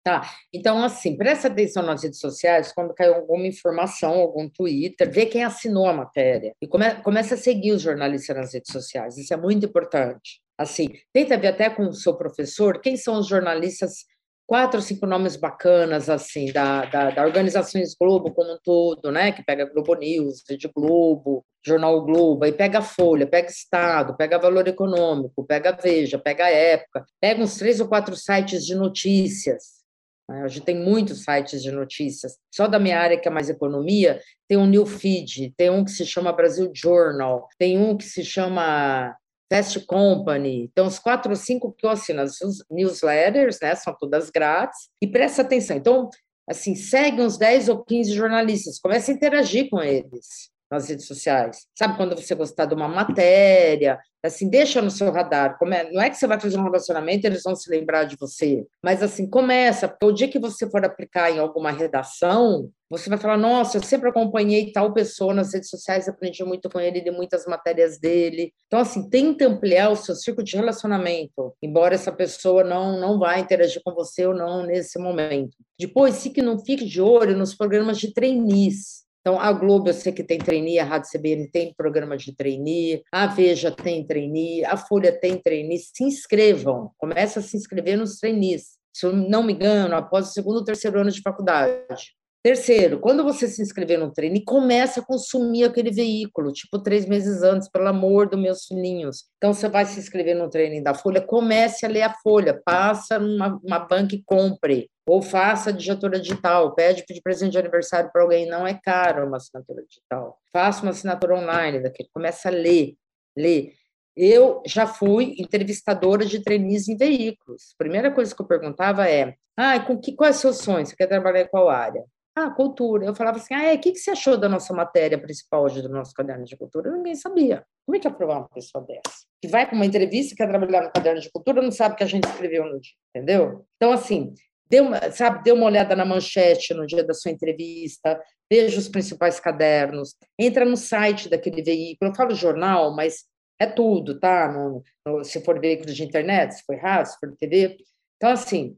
Tá, 0.03 0.29
então 0.53 0.83
assim, 0.83 1.15
presta 1.17 1.49
atenção 1.49 1.83
nas 1.83 2.03
redes 2.03 2.19
sociais 2.19 2.73
quando 2.73 2.95
cai 2.95 3.09
alguma 3.09 3.47
informação, 3.47 4.15
algum 4.15 4.49
Twitter, 4.49 5.11
vê 5.11 5.27
quem 5.27 5.45
assinou 5.45 5.87
a 5.87 5.93
matéria 5.93 6.55
e 6.61 6.67
come, 6.67 6.95
começa 7.03 7.35
a 7.35 7.39
seguir 7.39 7.73
os 7.73 7.83
jornalistas 7.83 8.35
nas 8.35 8.55
redes 8.55 8.73
sociais, 8.73 9.19
isso 9.19 9.33
é 9.33 9.37
muito 9.37 9.67
importante. 9.67 10.41
Assim, 10.57 10.89
tenta 11.13 11.39
ver 11.39 11.49
até 11.49 11.71
com 11.71 11.87
o 11.87 11.93
seu 11.93 12.15
professor 12.17 12.81
quem 12.81 12.97
são 12.97 13.19
os 13.19 13.27
jornalistas 13.27 14.07
quatro 14.51 14.79
ou 14.81 14.83
cinco 14.83 15.07
nomes 15.07 15.37
bacanas, 15.37 16.11
assim, 16.11 16.51
da, 16.51 16.85
da, 16.85 17.13
da 17.13 17.23
Organizações 17.25 17.95
Globo 17.95 18.35
como 18.35 18.53
um 18.53 18.59
todo, 18.65 19.13
né? 19.13 19.31
Que 19.31 19.45
pega 19.45 19.65
Globo 19.65 19.95
News, 19.95 20.43
Rede 20.51 20.69
Globo, 20.75 21.47
Jornal 21.65 22.05
Globo, 22.05 22.45
aí 22.45 22.51
pega 22.51 22.83
Folha, 22.83 23.29
pega 23.29 23.49
Estado, 23.49 24.17
pega 24.17 24.41
Valor 24.41 24.67
Econômico, 24.67 25.47
pega 25.47 25.71
Veja, 25.81 26.19
pega 26.19 26.51
Época, 26.51 27.05
pega 27.21 27.41
uns 27.41 27.59
três 27.59 27.79
ou 27.79 27.87
quatro 27.87 28.17
sites 28.17 28.67
de 28.67 28.75
notícias. 28.75 29.85
Né? 30.29 30.43
Hoje 30.43 30.61
tem 30.61 30.77
muitos 30.77 31.23
sites 31.23 31.63
de 31.63 31.71
notícias. 31.71 32.37
Só 32.53 32.67
da 32.67 32.81
minha 32.81 32.99
área, 32.99 33.21
que 33.21 33.29
é 33.29 33.31
mais 33.31 33.49
economia, 33.49 34.21
tem 34.49 34.59
um 34.59 34.67
New 34.67 34.85
Feed, 34.85 35.55
tem 35.57 35.71
um 35.71 35.85
que 35.85 35.93
se 35.93 36.05
chama 36.05 36.33
Brasil 36.33 36.73
Journal, 36.75 37.47
tem 37.57 37.79
um 37.79 37.97
que 37.97 38.05
se 38.05 38.25
chama 38.25 39.15
Fast 39.51 39.81
Company. 39.87 40.69
Então, 40.71 40.87
os 40.87 40.99
quatro 40.99 41.31
ou 41.31 41.37
cinco 41.37 41.73
que 41.73 41.85
eu 41.85 41.91
assino, 41.91 42.21
as 42.21 42.39
newsletters, 42.71 43.59
né, 43.61 43.75
são 43.75 43.95
todas 43.99 44.31
grátis, 44.31 44.89
e 45.03 45.07
presta 45.07 45.43
atenção. 45.43 45.77
Então, 45.77 46.09
assim, 46.49 46.75
segue 46.75 47.21
uns 47.21 47.37
10 47.37 47.69
ou 47.69 47.85
15 47.85 48.13
jornalistas, 48.13 48.79
comece 48.79 49.11
a 49.11 49.15
interagir 49.15 49.69
com 49.69 49.83
eles 49.83 50.51
nas 50.71 50.89
redes 50.89 51.07
sociais. 51.07 51.67
Sabe 51.77 51.97
quando 51.97 52.15
você 52.15 52.35
gostar 52.35 52.67
de 52.67 52.75
uma 52.75 52.89
matéria, 52.89 53.99
assim, 54.23 54.49
deixa 54.49 54.81
no 54.81 54.91
seu 54.91 55.11
radar. 55.11 55.59
Come... 55.59 55.83
Não 55.93 56.01
é 56.01 56.11
que 56.11 56.17
você 56.17 56.27
vai 56.27 56.39
fazer 56.39 56.59
um 56.59 56.63
relacionamento 56.63 57.27
eles 57.27 57.43
vão 57.43 57.57
se 57.57 57.71
lembrar 57.71 58.05
de 58.05 58.17
você, 58.17 58.65
mas 58.83 59.03
assim, 59.03 59.29
começa, 59.29 59.89
porque 59.89 60.07
o 60.07 60.13
dia 60.13 60.29
que 60.29 60.39
você 60.39 60.71
for 60.71 60.85
aplicar 60.85 61.31
em 61.31 61.39
alguma 61.39 61.71
redação, 61.71 62.71
você 62.89 63.09
vai 63.09 63.19
falar, 63.19 63.37
nossa, 63.37 63.79
eu 63.79 63.83
sempre 63.83 64.09
acompanhei 64.09 64.73
tal 64.73 64.93
pessoa 64.93 65.33
nas 65.33 65.55
redes 65.55 65.71
sociais, 65.71 66.09
aprendi 66.09 66.43
muito 66.43 66.69
com 66.69 66.81
ele, 66.81 67.01
li 67.01 67.11
muitas 67.11 67.47
matérias 67.47 67.99
dele. 68.01 68.53
Então, 68.67 68.81
assim, 68.81 69.09
tenta 69.09 69.47
ampliar 69.47 69.91
o 69.91 69.97
seu 69.97 70.15
círculo 70.17 70.45
de 70.45 70.57
relacionamento, 70.57 71.55
embora 71.63 71.95
essa 71.95 72.11
pessoa 72.11 72.65
não, 72.65 72.99
não 72.99 73.17
vá 73.19 73.39
interagir 73.39 73.81
com 73.85 73.95
você 73.95 74.27
ou 74.27 74.35
não 74.35 74.67
nesse 74.67 74.99
momento. 74.99 75.57
Depois, 75.79 76.17
se 76.17 76.31
que 76.31 76.43
não 76.43 76.59
fique 76.59 76.85
de 76.85 77.01
olho 77.01 77.37
nos 77.37 77.55
programas 77.55 77.99
de 77.99 78.13
trainees. 78.13 79.09
Então, 79.21 79.39
a 79.39 79.53
Globo, 79.53 79.89
eu 79.89 79.95
sei 79.95 80.13
que 80.13 80.25
tem 80.25 80.39
trainee, 80.39 80.79
a 80.79 80.85
Rádio 80.85 81.11
CBN 81.11 81.51
tem 81.51 81.75
programa 81.75 82.17
de 82.17 82.35
trainee, 82.35 83.03
a 83.13 83.27
Veja 83.27 83.71
tem 83.71 84.07
trainee, 84.07 84.65
a 84.65 84.77
Folha 84.77 85.13
tem 85.13 85.37
trainee. 85.37 85.79
Se 85.79 86.05
inscrevam, 86.05 86.91
começa 86.97 87.41
a 87.41 87.43
se 87.43 87.57
inscrever 87.57 87.99
nos 87.99 88.17
trainees. 88.17 88.79
Se 88.93 89.07
eu 89.07 89.13
não 89.13 89.43
me 89.43 89.53
engano, 89.53 89.95
após 89.95 90.29
o 90.29 90.33
segundo 90.33 90.57
ou 90.57 90.65
terceiro 90.65 91.01
ano 91.01 91.11
de 91.11 91.21
faculdade. 91.21 92.15
Terceiro, 92.43 92.99
quando 92.99 93.23
você 93.23 93.47
se 93.47 93.61
inscrever 93.61 93.99
no 93.99 94.11
treino, 94.11 94.43
comece 94.47 94.99
a 94.99 95.03
consumir 95.03 95.65
aquele 95.65 95.91
veículo, 95.91 96.51
tipo 96.51 96.79
três 96.79 97.05
meses 97.05 97.43
antes, 97.43 97.69
pelo 97.69 97.87
amor 97.87 98.31
dos 98.31 98.41
meus 98.41 98.65
filhinhos. 98.65 99.25
Então, 99.37 99.53
você 99.53 99.69
vai 99.69 99.85
se 99.85 100.01
inscrever 100.01 100.35
no 100.35 100.49
treino 100.49 100.83
da 100.83 100.95
Folha, 100.95 101.21
comece 101.21 101.85
a 101.85 101.89
ler 101.89 102.01
a 102.01 102.15
Folha, 102.23 102.59
passa 102.65 103.19
numa 103.19 103.61
uma 103.63 103.79
banca 103.81 104.15
e 104.15 104.23
compre, 104.25 104.91
ou 105.07 105.21
faça 105.21 105.69
a 105.69 105.73
digitatura 105.73 106.19
digital, 106.19 106.75
pede 106.75 107.05
de 107.07 107.21
presente 107.21 107.53
de 107.53 107.59
aniversário 107.59 108.11
para 108.11 108.23
alguém, 108.23 108.49
não 108.49 108.67
é 108.67 108.73
caro 108.73 109.27
uma 109.27 109.37
assinatura 109.37 109.85
digital. 109.87 110.39
Faça 110.51 110.81
uma 110.81 110.93
assinatura 110.93 111.37
online 111.37 111.81
daquele, 111.81 112.09
comece 112.11 112.49
a 112.49 112.51
ler, 112.51 112.95
ler. 113.37 113.75
Eu 114.17 114.63
já 114.67 114.87
fui 114.87 115.35
entrevistadora 115.39 116.25
de 116.25 116.43
trainees 116.43 116.89
em 116.89 116.97
veículos. 116.97 117.75
A 117.75 117.79
primeira 117.79 118.11
coisa 118.11 118.35
que 118.35 118.41
eu 118.41 118.47
perguntava 118.47 119.07
é: 119.07 119.35
ah, 119.59 119.79
com 119.81 119.99
que, 120.01 120.15
qual 120.15 120.29
é 120.29 120.31
o 120.31 120.35
seu 120.35 120.55
sonho? 120.55 120.87
Você 120.87 120.97
quer 120.97 121.07
trabalhar 121.07 121.43
em 121.43 121.49
qual 121.49 121.69
área? 121.69 122.03
Ah, 122.35 122.51
cultura. 122.51 123.05
Eu 123.05 123.15
falava 123.15 123.39
assim, 123.39 123.55
ah, 123.55 123.65
é, 123.65 123.75
o 123.75 123.81
que, 123.81 123.93
que 123.93 123.99
você 123.99 124.13
achou 124.13 124.37
da 124.37 124.49
nossa 124.49 124.73
matéria 124.73 125.19
principal 125.19 125.65
hoje 125.65 125.83
do 125.83 125.89
nosso 125.89 126.15
caderno 126.15 126.45
de 126.45 126.57
cultura? 126.57 126.91
Ninguém 126.91 127.15
sabia. 127.15 127.65
Como 127.85 127.97
é 127.97 127.99
que 127.99 128.07
aprovar 128.07 128.39
uma 128.39 128.49
pessoa 128.49 128.85
dessa? 128.85 129.27
Que 129.43 129.49
vai 129.49 129.67
para 129.67 129.75
uma 129.75 129.87
entrevista, 129.87 130.37
quer 130.37 130.49
trabalhar 130.49 130.83
no 130.83 130.93
caderno 130.93 131.21
de 131.21 131.31
cultura, 131.31 131.61
não 131.61 131.73
sabe 131.73 131.95
o 131.95 131.99
que 131.99 132.05
a 132.05 132.07
gente 132.07 132.25
escreveu 132.25 132.65
no 132.65 132.81
dia, 132.81 132.93
entendeu? 133.15 133.67
Então, 133.77 133.93
assim, 133.93 134.33
dê 134.71 134.81
uma, 134.81 135.11
sabe, 135.11 135.43
dê 135.43 135.51
uma 135.51 135.67
olhada 135.67 135.97
na 135.97 136.05
manchete 136.05 136.73
no 136.73 136.87
dia 136.87 137.03
da 137.03 137.13
sua 137.13 137.33
entrevista, 137.33 138.21
veja 138.51 138.79
os 138.79 138.89
principais 138.89 139.41
cadernos, 139.41 140.15
entra 140.39 140.65
no 140.65 140.77
site 140.77 141.29
daquele 141.29 141.63
veículo. 141.63 142.11
Eu 142.11 142.15
falo 142.15 142.35
jornal, 142.35 142.95
mas 142.95 143.25
é 143.59 143.67
tudo, 143.67 144.19
tá? 144.19 144.51
No, 144.53 144.83
no, 145.05 145.25
se 145.25 145.41
for 145.45 145.61
veículo 145.61 145.93
de 145.93 146.05
internet, 146.05 146.55
se 146.55 146.65
for 146.65 146.77
rádio, 146.77 147.13
se 147.13 147.19
for 147.19 147.37
TV. 147.37 147.77
Então, 148.17 148.31
assim, 148.31 148.77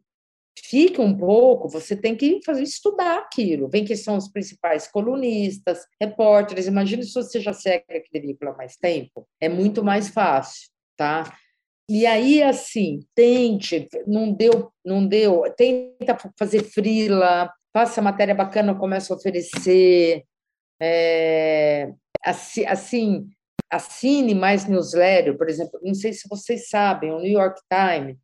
fique 0.59 1.01
um 1.01 1.17
pouco, 1.17 1.69
você 1.69 1.97
tem 1.97 2.17
que 2.17 2.41
fazer 2.45 2.63
estudar 2.63 3.19
aquilo. 3.19 3.69
Vem 3.69 3.85
que 3.85 3.97
são 3.97 4.17
os 4.17 4.29
principais 4.29 4.87
colunistas, 4.89 5.87
repórteres. 6.01 6.67
Imagine 6.67 7.03
se 7.05 7.15
você 7.15 7.41
já 7.41 7.53
segue 7.53 7.85
aquele 7.89 8.27
veículo 8.27 8.51
há 8.51 8.57
mais 8.57 8.77
tempo, 8.77 9.27
é 9.41 9.49
muito 9.49 9.83
mais 9.85 10.09
fácil, 10.09 10.69
tá? 10.97 11.37
E 11.89 12.07
aí, 12.07 12.43
assim, 12.43 13.01
tente, 13.15 13.89
não 14.07 14.33
deu, 14.33 14.73
não 14.85 15.07
deu, 15.07 15.43
tenta 15.57 16.17
fazer 16.39 16.63
frila, 16.65 17.53
faça 17.73 18.01
matéria 18.01 18.35
bacana, 18.35 18.75
começa 18.75 19.13
a 19.13 19.17
oferecer, 19.17 20.25
é, 20.81 21.93
assim, 22.25 23.29
assine 23.71 24.35
mais 24.35 24.67
newsletter, 24.67 25.37
por 25.37 25.49
exemplo, 25.49 25.81
não 25.83 25.95
sei 25.95 26.13
se 26.13 26.29
vocês 26.29 26.69
sabem, 26.69 27.11
o 27.11 27.19
New 27.19 27.33
York 27.33 27.61
Times 27.71 28.17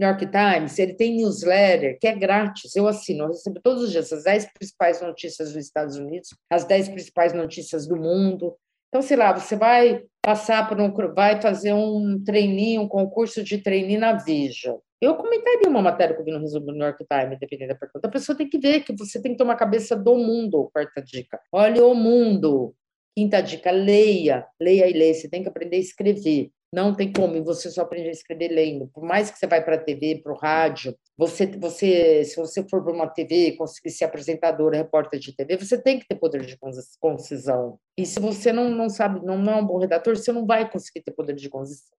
New 0.00 0.08
York 0.08 0.26
Times, 0.26 0.78
ele 0.78 0.94
tem 0.94 1.16
newsletter 1.16 1.98
que 2.00 2.06
é 2.06 2.16
grátis, 2.16 2.74
eu 2.74 2.88
assino, 2.88 3.24
eu 3.24 3.28
recebo 3.28 3.60
todos 3.60 3.82
os 3.82 3.92
dias 3.92 4.10
as 4.10 4.24
10 4.24 4.52
principais 4.54 5.02
notícias 5.02 5.52
dos 5.52 5.66
Estados 5.66 5.96
Unidos, 5.96 6.30
as 6.50 6.64
10 6.64 6.88
principais 6.88 7.34
notícias 7.34 7.86
do 7.86 7.96
mundo. 7.96 8.56
Então, 8.88 9.02
sei 9.02 9.16
lá, 9.16 9.32
você 9.32 9.54
vai 9.54 10.02
passar 10.22 10.66
por 10.68 10.80
um, 10.80 10.90
vai 11.14 11.40
fazer 11.40 11.74
um 11.74 12.22
treininho, 12.24 12.82
um 12.82 12.88
concurso 12.88 13.44
de 13.44 13.58
treininho 13.58 14.00
na 14.00 14.14
Veja. 14.14 14.74
Eu 15.00 15.14
comentaria 15.16 15.68
uma 15.68 15.82
matéria 15.82 16.14
que 16.14 16.20
eu 16.20 16.24
vi 16.24 16.32
no 16.32 16.40
resumo 16.40 16.66
do 16.66 16.72
New 16.72 16.82
York 16.82 17.04
Times, 17.06 17.38
dependendo 17.38 17.72
da 17.72 17.78
pergunta. 17.78 18.08
A 18.08 18.10
pessoa 18.10 18.36
tem 18.36 18.48
que 18.48 18.58
ver 18.58 18.80
que 18.80 18.94
você 18.96 19.20
tem 19.20 19.32
que 19.32 19.38
tomar 19.38 19.56
cabeça 19.56 19.94
do 19.94 20.14
mundo, 20.16 20.70
quarta 20.72 21.02
dica. 21.02 21.38
Olha 21.52 21.84
o 21.84 21.94
mundo. 21.94 22.74
Quinta 23.16 23.40
dica, 23.40 23.70
leia, 23.70 24.46
leia 24.60 24.88
e 24.88 24.92
leia. 24.92 25.14
Você 25.14 25.28
tem 25.28 25.42
que 25.42 25.48
aprender 25.48 25.76
a 25.76 25.80
escrever. 25.80 26.50
Não 26.72 26.94
tem 26.94 27.12
como, 27.12 27.42
você 27.42 27.68
só 27.68 27.82
aprende 27.82 28.08
a 28.08 28.12
escrever 28.12 28.48
lendo. 28.48 28.86
Por 28.94 29.02
mais 29.02 29.28
que 29.28 29.38
você 29.38 29.46
vai 29.46 29.64
para 29.64 29.74
a 29.74 29.82
TV, 29.82 30.20
para 30.22 30.32
o 30.32 30.36
rádio, 30.36 30.96
você, 31.18 31.46
você, 31.46 32.24
se 32.24 32.36
você 32.36 32.62
for 32.68 32.84
para 32.84 32.92
uma 32.92 33.08
TV, 33.08 33.56
conseguir 33.56 33.90
ser 33.90 34.04
apresentadora, 34.04 34.76
repórter 34.76 35.18
de 35.18 35.34
TV, 35.34 35.56
você 35.56 35.82
tem 35.82 35.98
que 35.98 36.06
ter 36.06 36.14
poder 36.14 36.46
de 36.46 36.56
concisão. 37.00 37.78
E 37.98 38.06
se 38.06 38.20
você 38.20 38.52
não, 38.52 38.70
não 38.70 38.88
sabe, 38.88 39.24
não, 39.24 39.36
não 39.36 39.52
é 39.52 39.56
um 39.56 39.66
bom 39.66 39.78
redator, 39.78 40.16
você 40.16 40.30
não 40.30 40.46
vai 40.46 40.70
conseguir 40.70 41.02
ter 41.02 41.10
poder 41.10 41.34
de 41.34 41.50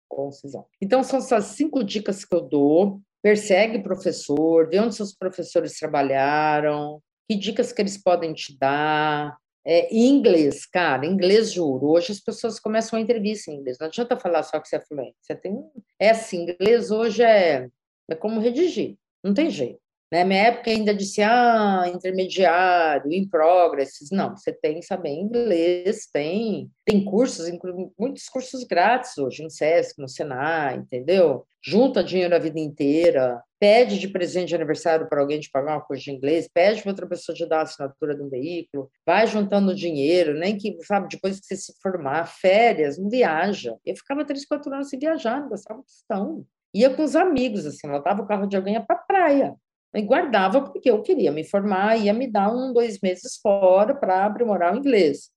concisão. 0.08 0.66
Então, 0.82 1.04
são 1.04 1.20
essas 1.20 1.46
cinco 1.48 1.84
dicas 1.84 2.24
que 2.24 2.34
eu 2.34 2.42
dou. 2.42 3.02
Persegue 3.22 3.84
professor, 3.84 4.70
vê 4.70 4.80
onde 4.80 4.96
seus 4.96 5.14
professores 5.14 5.78
trabalharam, 5.78 7.02
que 7.30 7.38
dicas 7.38 7.72
que 7.72 7.82
eles 7.82 8.02
podem 8.02 8.34
te 8.34 8.58
dar, 8.58 9.38
é, 9.66 9.94
inglês, 9.96 10.66
cara, 10.66 11.06
inglês 11.06 11.54
juro. 11.54 11.88
Hoje 11.88 12.12
as 12.12 12.20
pessoas 12.20 12.60
começam 12.60 12.98
a 12.98 13.02
entrevista 13.02 13.52
em 13.52 13.56
inglês. 13.56 13.78
Não 13.80 13.88
adianta 13.88 14.18
falar 14.18 14.44
só 14.44 14.60
que 14.60 14.68
você 14.68 14.78
é 14.78 14.82
fluente. 14.82 15.16
Você 15.22 15.36
tem, 15.36 15.60
é 16.00 16.10
assim, 16.10 16.44
inglês 16.44 16.92
hoje 16.92 17.24
é, 17.24 17.68
é 18.10 18.16
como 18.16 18.40
redigir, 18.40 18.98
não 19.24 19.34
tem 19.34 19.50
jeito. 19.50 19.80
Na 20.12 20.26
minha 20.26 20.48
época 20.48 20.70
ainda 20.70 20.94
disse, 20.94 21.22
ah, 21.22 21.86
intermediário, 21.88 23.14
in 23.14 23.30
progress. 23.30 24.10
Não, 24.12 24.36
você 24.36 24.52
tem 24.52 24.82
que 24.82 24.86
saber 24.86 25.10
inglês, 25.10 26.10
tem, 26.12 26.70
tem 26.86 27.06
cursos, 27.06 27.50
muitos 27.98 28.28
cursos 28.28 28.66
grátis 28.66 29.18
hoje, 29.18 29.42
no 29.42 29.50
SESC, 29.50 29.98
no 30.02 30.10
Senai, 30.10 30.76
entendeu? 30.76 31.46
Junta 31.64 32.04
dinheiro 32.04 32.36
a 32.36 32.40
vida 32.40 32.60
inteira, 32.60 33.42
pede 33.62 34.00
de 34.00 34.08
presente 34.08 34.48
de 34.50 34.56
aniversário 34.56 35.08
para 35.08 35.22
alguém 35.22 35.40
de 35.40 35.52
pagar 35.52 35.76
uma 35.76 35.86
coisa 35.86 36.02
de 36.02 36.10
inglês, 36.10 36.50
pede 36.52 36.82
para 36.82 36.90
outra 36.90 37.06
pessoa 37.06 37.36
te 37.36 37.46
dar 37.46 37.60
a 37.60 37.62
assinatura 37.62 38.16
de 38.16 38.24
um 38.24 38.28
veículo, 38.28 38.90
vai 39.06 39.28
juntando 39.28 39.76
dinheiro, 39.76 40.34
nem 40.34 40.58
que, 40.58 40.76
sabe, 40.84 41.08
depois 41.08 41.40
que 41.40 41.46
você 41.46 41.56
se 41.56 41.74
formar, 41.80 42.26
férias, 42.26 42.98
não 42.98 43.08
viaja. 43.08 43.78
Eu 43.86 43.96
ficava 43.96 44.26
três, 44.26 44.48
quatro 44.48 44.74
anos 44.74 44.90
sem 44.90 44.98
viajar, 44.98 45.40
não 45.40 45.50
gostava 45.50 45.80
de 45.82 45.86
questão. 45.86 46.44
Ia 46.74 46.90
com 46.96 47.04
os 47.04 47.16
amigos, 47.16 47.68
assim, 47.68 47.88
lotava 47.88 48.24
o 48.24 48.28
carro 48.28 48.48
de 48.48 48.58
alguém 48.58 48.84
para 48.84 48.96
praia 48.96 49.56
e 49.94 50.02
guardava 50.02 50.62
porque 50.62 50.90
eu 50.90 51.04
queria 51.04 51.32
me 51.32 51.44
formar, 51.44 51.98
ia 51.98 52.16
me 52.16 52.26
dar 52.26 52.52
um, 52.52 52.74
dois 52.74 53.00
meses 53.00 53.38
fora 53.44 53.94
para 53.94 54.26
aprimorar 54.26 54.74
o 54.74 54.78
inglês. 54.78 55.30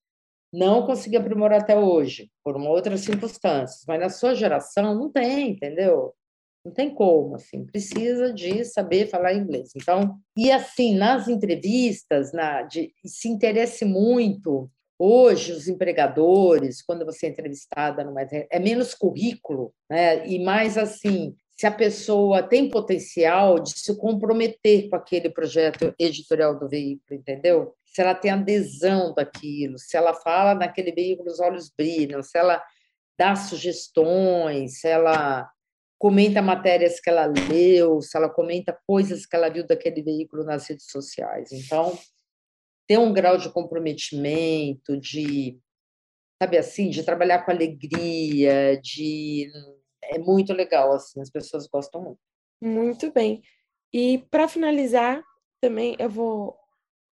Não 0.51 0.87
consegui 0.87 1.19
aprimorar 1.19 1.61
até 1.61 1.79
hoje, 1.79 2.31
por 2.43 2.57
uma 2.57 2.71
outra 2.71 2.97
circunstância, 2.97 3.85
mas 3.87 4.01
na 4.01 4.09
sua 4.09 4.35
geração 4.35 4.95
não 4.95 5.11
tem, 5.11 5.51
entendeu? 5.51 6.15
Não 6.65 6.73
tem 6.73 6.95
como, 6.95 7.37
assim, 7.37 7.67
precisa 7.67 8.33
de 8.33 8.65
saber 8.65 9.09
falar 9.09 9.35
inglês. 9.35 9.73
Então, 9.77 10.19
e 10.37 10.51
assim, 10.51 10.95
nas 10.95 11.29
entrevistas, 11.29 12.33
na, 12.33 12.63
de, 12.63 12.93
se 13.05 13.29
interesse 13.29 13.85
muito. 13.85 14.71
Hoje, 14.99 15.53
os 15.53 15.69
empregadores, 15.69 16.81
quando 16.81 17.05
você 17.05 17.27
é 17.27 17.29
entrevistada, 17.29 18.07
é 18.49 18.59
menos 18.59 18.95
currículo, 18.95 19.75
né? 19.91 20.27
e 20.27 20.39
mais 20.39 20.79
assim, 20.79 21.35
se 21.51 21.67
a 21.67 21.71
pessoa 21.71 22.43
tem 22.43 22.71
potencial 22.71 23.59
de 23.59 23.79
se 23.79 23.97
comprometer 23.97 24.89
com 24.89 24.97
aquele 24.97 25.29
projeto 25.29 25.95
editorial 25.99 26.59
do 26.59 26.69
veículo, 26.69 27.19
entendeu? 27.21 27.75
Se 27.85 28.03
ela 28.03 28.15
tem 28.15 28.31
adesão 28.31 29.13
daquilo, 29.13 29.79
se 29.79 29.97
ela 29.97 30.15
fala 30.15 30.55
naquele 30.55 30.93
veículo, 30.93 31.31
os 31.31 31.41
olhos 31.41 31.71
brilham, 31.77 32.23
se 32.23 32.39
ela 32.39 32.63
dá 33.19 33.37
sugestões, 33.37 34.81
se 34.81 34.89
ela 34.89 35.49
comenta 36.05 36.43
matérias 36.43 37.01
que 37.01 37.09
ela 37.09 37.25
leu, 37.25 38.03
se 38.03 38.15
ela 38.15 38.29
comenta 38.29 38.79
coisas 38.87 39.25
que 39.25 39.35
ela 39.35 39.49
viu 39.49 39.67
daquele 39.67 40.03
veículo 40.03 40.45
nas 40.45 40.69
redes 40.69 40.85
sociais. 40.91 41.51
Então, 41.51 41.99
ter 42.87 42.99
um 42.99 43.11
grau 43.11 43.39
de 43.39 43.51
comprometimento, 43.51 45.01
de, 45.01 45.59
sabe 46.39 46.59
assim, 46.59 46.91
de 46.91 47.03
trabalhar 47.03 47.47
com 47.47 47.51
alegria, 47.51 48.79
de 48.83 49.51
é 50.03 50.19
muito 50.19 50.53
legal, 50.53 50.93
assim, 50.93 51.23
as 51.23 51.31
pessoas 51.31 51.67
gostam 51.67 52.03
muito. 52.03 52.21
Muito 52.61 53.11
bem. 53.11 53.43
E 53.91 54.19
para 54.31 54.47
finalizar, 54.47 55.25
também 55.59 55.97
eu 55.99 56.11
vou 56.11 56.55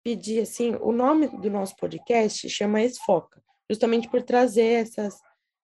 pedir 0.02 0.43
assim, 0.43 0.78
o 0.80 0.93
nome 0.93 1.28
do 1.28 1.50
nosso 1.50 1.76
podcast 1.76 2.50
chama 2.50 2.82
Esfoca, 2.82 3.43
justamente 3.69 4.10
por 4.10 4.23
trazer 4.23 4.84
essas 4.84 5.19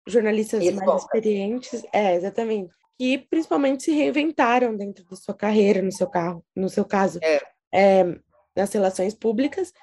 jornalistas 0.05 0.61
Esfoca. 0.61 0.85
mais 0.85 1.03
experientes, 1.03 1.81
é, 1.93 2.13
exatamente, 2.13 2.75
que 2.97 3.17
principalmente 3.17 3.83
se 3.83 3.91
reinventaram 3.91 4.75
dentro 4.75 5.05
da 5.05 5.15
sua 5.15 5.33
carreira, 5.33 5.81
no 5.81 5.91
seu 5.91 6.07
carro, 6.07 6.43
no 6.55 6.69
seu 6.69 6.85
caso, 6.85 7.19
é. 7.21 7.41
É, 7.73 8.19
nas 8.55 8.71
relações 8.71 9.13
públicas 9.13 9.73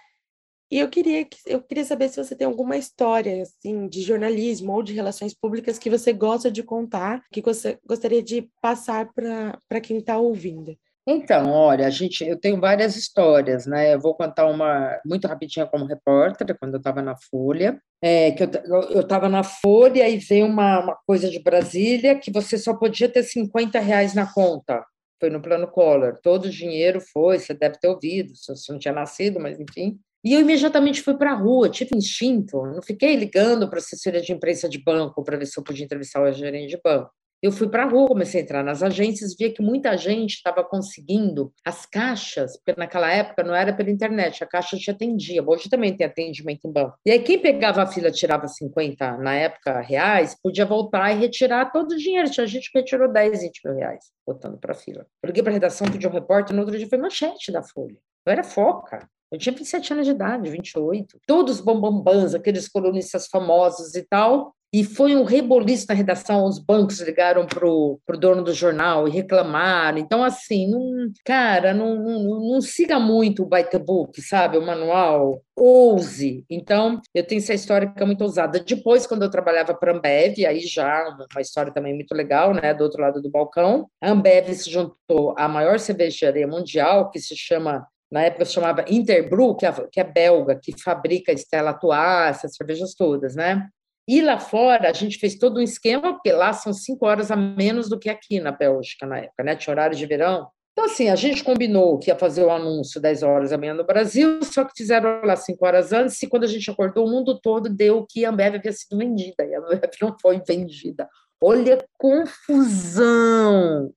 e 0.72 0.79
eu 0.79 0.88
queria, 0.88 1.29
eu 1.44 1.61
queria 1.61 1.85
saber 1.85 2.09
se 2.09 2.16
você 2.16 2.35
tem 2.35 2.46
alguma 2.46 2.79
história 2.79 3.42
assim 3.42 3.87
de 3.87 4.01
jornalismo 4.01 4.72
ou 4.72 4.83
de 4.83 4.94
relações 4.94 5.35
públicas 5.35 5.79
que 5.79 5.90
você 5.90 6.14
gosta 6.14 6.51
de 6.51 6.62
contar, 6.62 7.22
que 7.31 7.42
você 7.42 7.79
gostaria 7.85 8.22
de 8.22 8.51
passar 8.59 9.12
para 9.12 9.81
quem 9.83 9.98
está 9.98 10.16
ouvindo. 10.16 10.75
Então, 11.07 11.51
olha, 11.51 11.87
a 11.87 11.91
gente, 11.91 12.25
eu 12.25 12.38
tenho 12.38 12.61
várias 12.61 12.97
histórias, 12.97 13.67
né? 13.67 13.95
Eu 13.95 14.01
vou 14.01 14.15
contar 14.15 14.47
uma 14.47 15.01
muito 15.05 15.27
rapidinha 15.27 15.67
como 15.67 15.85
repórter, 15.85 16.57
quando 16.59 16.75
eu 16.75 16.79
estava 16.79 17.03
na 17.03 17.17
Folha, 17.29 17.81
é, 18.01 18.31
que 18.31 18.45
eu 18.45 19.01
estava 19.01 19.29
na 19.29 19.43
Folha 19.43 20.09
e 20.09 20.19
veio 20.19 20.47
uma, 20.47 20.81
uma 20.81 20.97
coisa 21.07 21.29
de 21.29 21.43
Brasília 21.43 22.19
que 22.19 22.31
você 22.31 22.57
só 22.57 22.75
podia 22.75 23.09
ter 23.09 23.25
50 23.25 23.81
reais 23.81 24.15
na 24.15 24.33
conta. 24.33 24.85
Foi 25.19 25.29
no 25.29 25.43
plano 25.43 25.69
Collor. 25.69 26.19
Todo 26.23 26.47
o 26.47 26.51
dinheiro 26.51 27.01
foi, 27.12 27.38
você 27.38 27.53
deve 27.53 27.79
ter 27.79 27.88
ouvido, 27.88 28.37
se 28.37 28.55
você 28.55 28.73
não 28.73 28.79
tinha 28.79 28.95
nascido, 28.95 29.41
mas 29.41 29.59
enfim, 29.59 29.99
e 30.25 30.35
eu 30.35 30.41
imediatamente 30.41 31.03
fui 31.03 31.15
para 31.17 31.33
a 31.33 31.35
rua, 31.35 31.69
tive 31.69 31.97
instinto, 31.97 32.65
não 32.65 32.81
fiquei 32.81 33.17
ligando 33.17 33.69
para 33.69 33.79
assessoria 33.79 34.21
de 34.21 34.33
imprensa 34.33 34.69
de 34.69 34.79
banco 34.79 35.25
para 35.25 35.37
ver 35.37 35.47
se 35.47 35.59
eu 35.59 35.65
podia 35.65 35.85
entrevistar 35.85 36.23
o 36.23 36.33
gerente 36.33 36.71
de 36.71 36.81
banco. 36.81 37.11
Eu 37.42 37.50
fui 37.50 37.68
para 37.68 37.83
a 37.83 37.88
rua, 37.88 38.07
comecei 38.07 38.40
a 38.40 38.44
entrar 38.44 38.62
nas 38.62 38.83
agências, 38.83 39.35
via 39.37 39.52
que 39.52 39.61
muita 39.61 39.96
gente 39.96 40.35
estava 40.35 40.62
conseguindo 40.62 41.52
as 41.64 41.85
caixas, 41.85 42.57
porque 42.57 42.78
naquela 42.78 43.11
época 43.11 43.42
não 43.42 43.55
era 43.55 43.72
pela 43.72 43.90
internet, 43.90 44.44
a 44.44 44.46
caixa 44.46 44.76
te 44.76 44.90
atendia, 44.90 45.42
hoje 45.44 45.68
também 45.68 45.96
tem 45.96 46.07
atendimento 46.07 46.66
em 46.66 46.72
banco. 46.72 46.96
E 47.05 47.11
aí 47.11 47.18
quem 47.18 47.40
pegava 47.40 47.83
a 47.83 47.87
fila, 47.87 48.12
tirava 48.12 48.46
50, 48.46 49.18
na 49.18 49.35
época, 49.35 49.81
reais, 49.81 50.37
podia 50.40 50.64
voltar 50.64 51.11
e 51.11 51.18
retirar 51.18 51.72
todo 51.72 51.92
o 51.92 51.96
dinheiro. 51.96 52.31
Tinha 52.31 52.46
gente 52.46 52.70
que 52.70 52.78
retirou 52.78 53.12
10, 53.12 53.42
20 53.42 53.61
mil 53.64 53.74
reais, 53.74 54.05
botando 54.26 54.59
para 54.59 54.72
a 54.72 54.76
fila. 54.76 55.05
Eu 55.22 55.26
liguei 55.26 55.42
para 55.42 55.50
a 55.52 55.55
redação, 55.55 55.88
pedi 55.90 56.07
um 56.07 56.11
repórter, 56.11 56.55
no 56.55 56.62
outro 56.62 56.78
dia 56.78 56.88
foi 56.88 56.98
manchete 56.98 57.50
da 57.50 57.62
Folha. 57.62 57.96
Eu 58.24 58.33
era 58.33 58.44
foca. 58.44 59.09
Eu 59.33 59.38
tinha 59.38 59.55
27 59.55 59.94
anos 59.94 60.07
de 60.07 60.12
idade, 60.12 60.50
28. 60.50 61.18
Todos 61.26 61.61
bambambãs, 61.61 62.35
aqueles 62.35 62.68
colunistas 62.68 63.26
famosos 63.26 63.94
e 63.94 64.02
tal. 64.02 64.55
E 64.75 64.85
foi 64.85 65.15
um 65.15 65.23
reboliço 65.23 65.85
na 65.87 65.95
redação, 65.95 66.47
os 66.47 66.59
bancos 66.59 66.99
ligaram 67.01 67.47
para 67.47 67.69
o 67.69 68.01
dono 68.19 68.43
do 68.43 68.55
jornal 68.55 69.07
e 69.07 69.11
reclamaram. 69.11 69.99
Então, 69.99 70.25
assim, 70.25 70.67
não, 70.67 71.13
cara, 71.27 71.75
não, 71.75 71.95
não, 71.97 72.41
não 72.53 72.61
siga 72.63 72.99
muito 72.99 73.43
o 73.43 73.47
by 73.47 73.65
book, 73.79 74.23
sabe? 74.23 74.57
O 74.57 74.65
manual, 74.65 75.43
ouse. 75.55 76.43
Então, 76.49 77.03
eu 77.15 77.23
tenho 77.27 77.41
essa 77.41 77.53
história 77.53 77.87
que 77.87 78.03
é 78.03 78.07
muito 78.07 78.23
ousada. 78.23 78.61
Depois, 78.61 79.07
quando 79.07 79.25
eu 79.25 79.31
trabalhava 79.31 79.75
para 79.75 79.93
a 79.93 79.97
Ambev, 79.97 80.47
aí 80.47 80.61
já 80.61 81.05
uma 81.31 81.43
história 81.43 81.71
também 81.71 81.95
muito 81.95 82.15
legal, 82.15 82.55
né? 82.55 82.73
Do 82.73 82.85
outro 82.85 83.03
lado 83.03 83.21
do 83.21 83.31
balcão, 83.31 83.91
a 84.01 84.11
Ambev 84.11 84.55
se 84.55 84.71
juntou 84.71 85.35
à 85.37 85.47
maior 85.49 85.79
cervejaria 85.79 86.47
mundial, 86.47 87.11
que 87.11 87.21
se 87.21 87.37
chama 87.37 87.87
na 88.11 88.23
época 88.25 88.45
se 88.45 88.53
chamava 88.53 88.85
Interbrew, 88.89 89.55
que 89.55 89.65
é, 89.65 89.73
que 89.91 89.99
é 89.99 90.05
belga, 90.05 90.59
que 90.63 90.79
fabrica 90.79 91.33
Stella 91.33 91.71
Artois, 91.71 92.37
essas 92.37 92.55
cervejas 92.55 92.95
todas, 92.95 93.35
né? 93.35 93.67
E 94.09 94.21
lá 94.21 94.38
fora 94.38 94.91
a 94.91 94.93
gente 94.93 95.19
fez 95.19 95.37
todo 95.37 95.59
um 95.59 95.62
esquema, 95.62 96.15
porque 96.15 96.33
lá 96.33 96.53
são 96.53 96.73
cinco 96.73 97.07
horas 97.07 97.31
a 97.31 97.37
menos 97.37 97.88
do 97.88 97.99
que 97.99 98.11
aqui 98.11 98.41
na 98.41 98.51
Bélgica 98.51 99.07
na 99.07 99.19
época, 99.19 99.45
né? 99.45 99.55
Tinha 99.55 99.73
horário 99.73 99.97
de 99.97 100.07
verão. 100.07 100.49
Então, 100.73 100.87
assim, 100.87 101.11
a 101.11 101.17
gente 101.17 101.45
combinou 101.45 101.99
que 101.99 102.11
ia 102.11 102.17
fazer 102.17 102.45
o 102.45 102.51
anúncio 102.51 103.01
10 103.01 103.23
horas 103.23 103.51
da 103.51 103.59
manhã 103.59 103.75
no 103.75 103.85
Brasil, 103.85 104.43
só 104.43 104.65
que 104.65 104.73
fizeram 104.75 105.21
lá 105.23 105.37
5 105.37 105.67
horas 105.67 105.93
antes, 105.93 106.21
e 106.23 106.27
quando 106.27 106.45
a 106.45 106.49
gente 106.49 106.71
acordou, 106.71 107.07
o 107.07 107.11
mundo 107.11 107.38
todo 107.38 107.69
deu 107.69 108.07
que 108.09 108.25
a 108.25 108.31
Ambev 108.31 108.57
havia 108.57 108.73
sido 108.73 108.97
vendida, 108.97 109.45
e 109.45 109.55
a 109.55 109.59
Ambev 109.59 109.91
não 110.01 110.17
foi 110.19 110.41
vendida. 110.47 111.07
Olha 111.44 111.74
a 111.74 111.78
confusão, 111.98 113.02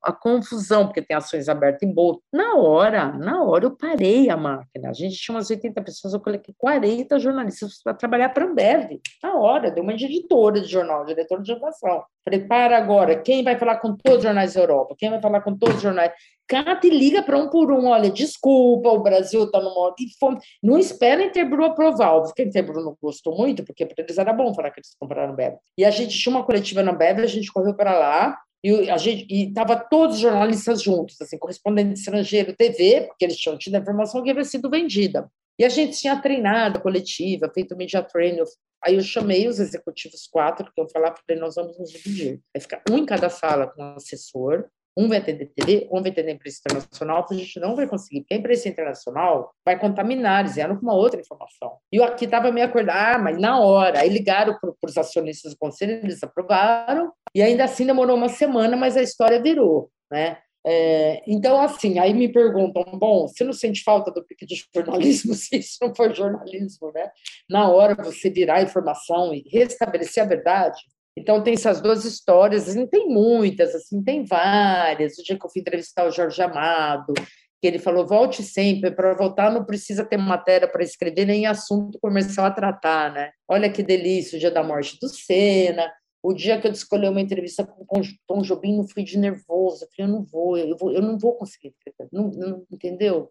a 0.02 0.12
confusão, 0.12 0.86
porque 0.86 1.00
tem 1.00 1.16
ações 1.16 1.48
abertas 1.48 1.88
em 1.88 1.94
bolsa. 1.94 2.20
Na 2.32 2.56
hora, 2.56 3.12
na 3.12 3.44
hora 3.44 3.66
eu 3.66 3.76
parei 3.76 4.28
a 4.28 4.36
máquina. 4.36 4.90
A 4.90 4.92
gente 4.92 5.14
tinha 5.14 5.36
umas 5.36 5.48
80 5.48 5.80
pessoas, 5.80 6.12
eu 6.12 6.18
coloquei 6.18 6.52
40 6.58 7.20
jornalistas 7.20 7.80
para 7.84 7.94
trabalhar 7.94 8.30
para 8.30 8.46
a 8.46 8.48
Ambev. 8.48 9.00
Na 9.22 9.36
hora, 9.36 9.70
deu 9.70 9.84
uma 9.84 9.92
editora 9.92 10.60
de 10.60 10.66
jornal, 10.66 11.04
diretor 11.04 11.40
de 11.40 11.52
redação. 11.52 12.04
Falei, 12.24 12.40
para 12.40 12.76
agora, 12.76 13.14
quem 13.14 13.44
vai 13.44 13.56
falar 13.56 13.76
com 13.76 13.94
todos 13.94 14.18
os 14.18 14.24
jornais 14.24 14.54
da 14.54 14.60
Europa? 14.62 14.96
Quem 14.98 15.10
vai 15.10 15.22
falar 15.22 15.40
com 15.42 15.56
todos 15.56 15.76
os 15.76 15.82
jornais? 15.82 16.10
Cata 16.48 16.86
e 16.86 16.90
liga 16.90 17.22
para 17.22 17.36
um 17.36 17.48
por 17.48 17.72
um. 17.72 17.86
Olha, 17.86 18.10
desculpa, 18.10 18.88
o 18.90 19.02
Brasil 19.02 19.44
está 19.44 19.60
no 19.60 19.74
modo 19.74 19.96
de 19.96 20.16
fome. 20.18 20.38
Não 20.62 20.78
espera 20.78 21.22
a 21.22 21.26
Interbrew 21.26 21.64
aprovar. 21.64 22.14
Óbvio 22.14 22.34
que 22.34 22.42
a 22.42 22.44
Interbrew 22.44 22.84
não 22.84 22.96
gostou 23.02 23.36
muito, 23.36 23.64
porque 23.64 23.84
para 23.84 24.04
eles 24.04 24.18
era 24.18 24.32
bom 24.32 24.54
falar 24.54 24.70
que 24.70 24.80
eles 24.80 24.94
compraram 24.98 25.34
Bev. 25.34 25.56
E 25.76 25.84
a 25.84 25.90
gente 25.90 26.16
tinha 26.16 26.34
uma 26.34 26.44
coletiva 26.44 26.82
na 26.82 26.92
Bev, 26.92 27.20
a 27.20 27.26
gente 27.26 27.52
correu 27.52 27.74
para 27.74 27.98
lá, 27.98 28.38
e 28.62 28.90
a 28.90 28.96
gente 28.96 29.26
e 29.30 29.52
tava 29.52 29.76
todos 29.76 30.16
os 30.16 30.22
jornalistas 30.22 30.82
juntos, 30.82 31.20
assim, 31.20 31.38
correspondente 31.38 31.98
estrangeiro, 31.98 32.54
TV, 32.56 33.02
porque 33.02 33.24
eles 33.24 33.36
tinham 33.36 33.58
tido 33.58 33.74
a 33.76 33.78
informação 33.78 34.22
que 34.22 34.30
havia 34.30 34.44
sido 34.44 34.70
vendida. 34.70 35.30
E 35.58 35.64
a 35.64 35.68
gente 35.68 35.98
tinha 35.98 36.20
treinado 36.20 36.78
a 36.78 36.82
coletiva, 36.82 37.50
feito 37.52 37.76
media 37.76 38.02
training. 38.02 38.42
Aí 38.84 38.94
eu 38.94 39.02
chamei 39.02 39.48
os 39.48 39.58
executivos 39.58 40.26
quatro, 40.26 40.70
que 40.72 40.80
eu 40.80 40.88
falar, 40.88 41.14
falei, 41.26 41.40
nós 41.40 41.54
vamos 41.54 41.78
nos 41.78 41.90
dividir. 41.90 42.40
Vai 42.54 42.60
ficar 42.60 42.82
um 42.90 42.98
em 42.98 43.06
cada 43.06 43.30
sala 43.30 43.66
com 43.66 43.82
um 43.82 43.96
assessor, 43.96 44.66
um 44.96 45.08
vai 45.08 45.18
atender 45.18 45.46
TV, 45.46 45.88
um 45.92 46.00
vai 46.00 46.10
atender 46.10 46.32
imprensa 46.32 46.60
internacional, 46.64 47.26
a 47.28 47.34
gente 47.34 47.60
não 47.60 47.76
vai 47.76 47.86
conseguir, 47.86 48.20
porque 48.20 48.34
a 48.34 48.38
imprensa 48.38 48.68
internacional 48.68 49.52
vai 49.64 49.78
contaminar, 49.78 50.40
eles 50.40 50.56
com 50.76 50.82
uma 50.82 50.94
outra 50.94 51.20
informação. 51.20 51.76
E 51.92 51.96
eu 51.96 52.04
aqui 52.04 52.24
estava 52.24 52.50
meio 52.50 52.66
acordado, 52.66 53.16
ah, 53.16 53.18
mas 53.18 53.38
na 53.38 53.60
hora, 53.60 54.00
aí 54.00 54.08
ligaram 54.08 54.56
para 54.58 54.72
os 54.82 54.96
acionistas 54.96 55.52
do 55.52 55.58
conselho, 55.58 55.92
eles 56.02 56.22
aprovaram, 56.22 57.12
e 57.34 57.42
ainda 57.42 57.64
assim 57.64 57.84
demorou 57.84 58.16
uma 58.16 58.28
semana, 58.28 58.76
mas 58.76 58.96
a 58.96 59.02
história 59.02 59.42
virou, 59.42 59.90
né? 60.10 60.38
É, 60.68 61.22
então, 61.28 61.60
assim, 61.60 62.00
aí 62.00 62.12
me 62.12 62.28
perguntam, 62.28 62.82
bom, 62.98 63.28
você 63.28 63.44
não 63.44 63.52
sente 63.52 63.84
falta 63.84 64.10
do 64.10 64.24
pique 64.24 64.44
de 64.44 64.64
jornalismo 64.74 65.32
se 65.34 65.58
isso 65.58 65.78
não 65.80 65.94
for 65.94 66.12
jornalismo, 66.12 66.90
né? 66.92 67.08
Na 67.48 67.70
hora 67.70 67.94
você 67.94 68.28
virar 68.28 68.56
a 68.56 68.62
informação 68.62 69.32
e 69.32 69.44
restabelecer 69.48 70.24
a 70.24 70.26
verdade, 70.26 70.80
então, 71.16 71.42
tem 71.42 71.54
essas 71.54 71.80
duas 71.80 72.04
histórias, 72.04 72.68
assim, 72.68 72.86
tem 72.86 73.08
muitas, 73.08 73.74
assim, 73.74 74.02
tem 74.02 74.24
várias. 74.24 75.18
O 75.18 75.22
dia 75.22 75.38
que 75.38 75.46
eu 75.46 75.50
fui 75.50 75.62
entrevistar 75.62 76.06
o 76.06 76.10
Jorge 76.10 76.42
Amado, 76.42 77.14
que 77.60 77.66
ele 77.66 77.78
falou: 77.78 78.06
volte 78.06 78.42
sempre, 78.42 78.90
para 78.90 79.14
voltar 79.14 79.50
não 79.50 79.64
precisa 79.64 80.04
ter 80.04 80.18
matéria 80.18 80.68
para 80.68 80.82
escrever, 80.82 81.24
nem 81.24 81.46
assunto 81.46 81.98
comercial 82.00 82.46
a 82.46 82.50
tratar, 82.50 83.12
né? 83.12 83.30
Olha 83.48 83.72
que 83.72 83.82
delícia, 83.82 84.36
o 84.36 84.40
dia 84.40 84.50
da 84.50 84.62
morte 84.62 84.98
do 85.00 85.08
Senna. 85.08 85.90
O 86.22 86.34
dia 86.34 86.60
que 86.60 86.66
eu 86.66 86.72
escolhi 86.72 87.08
uma 87.08 87.20
entrevista 87.20 87.64
com 87.64 88.00
o 88.00 88.04
Tom 88.26 88.42
Jobim, 88.42 88.76
não 88.76 88.88
fui 88.88 89.04
de 89.04 89.16
nervoso. 89.16 89.84
Eu 89.84 89.88
falei: 89.96 90.10
eu 90.10 90.16
não 90.16 90.24
vou, 90.24 90.58
eu, 90.58 90.76
vou, 90.76 90.92
eu 90.92 91.00
não 91.00 91.18
vou 91.18 91.34
conseguir 91.36 91.72
não, 92.12 92.30
não, 92.30 92.66
entendeu? 92.70 93.30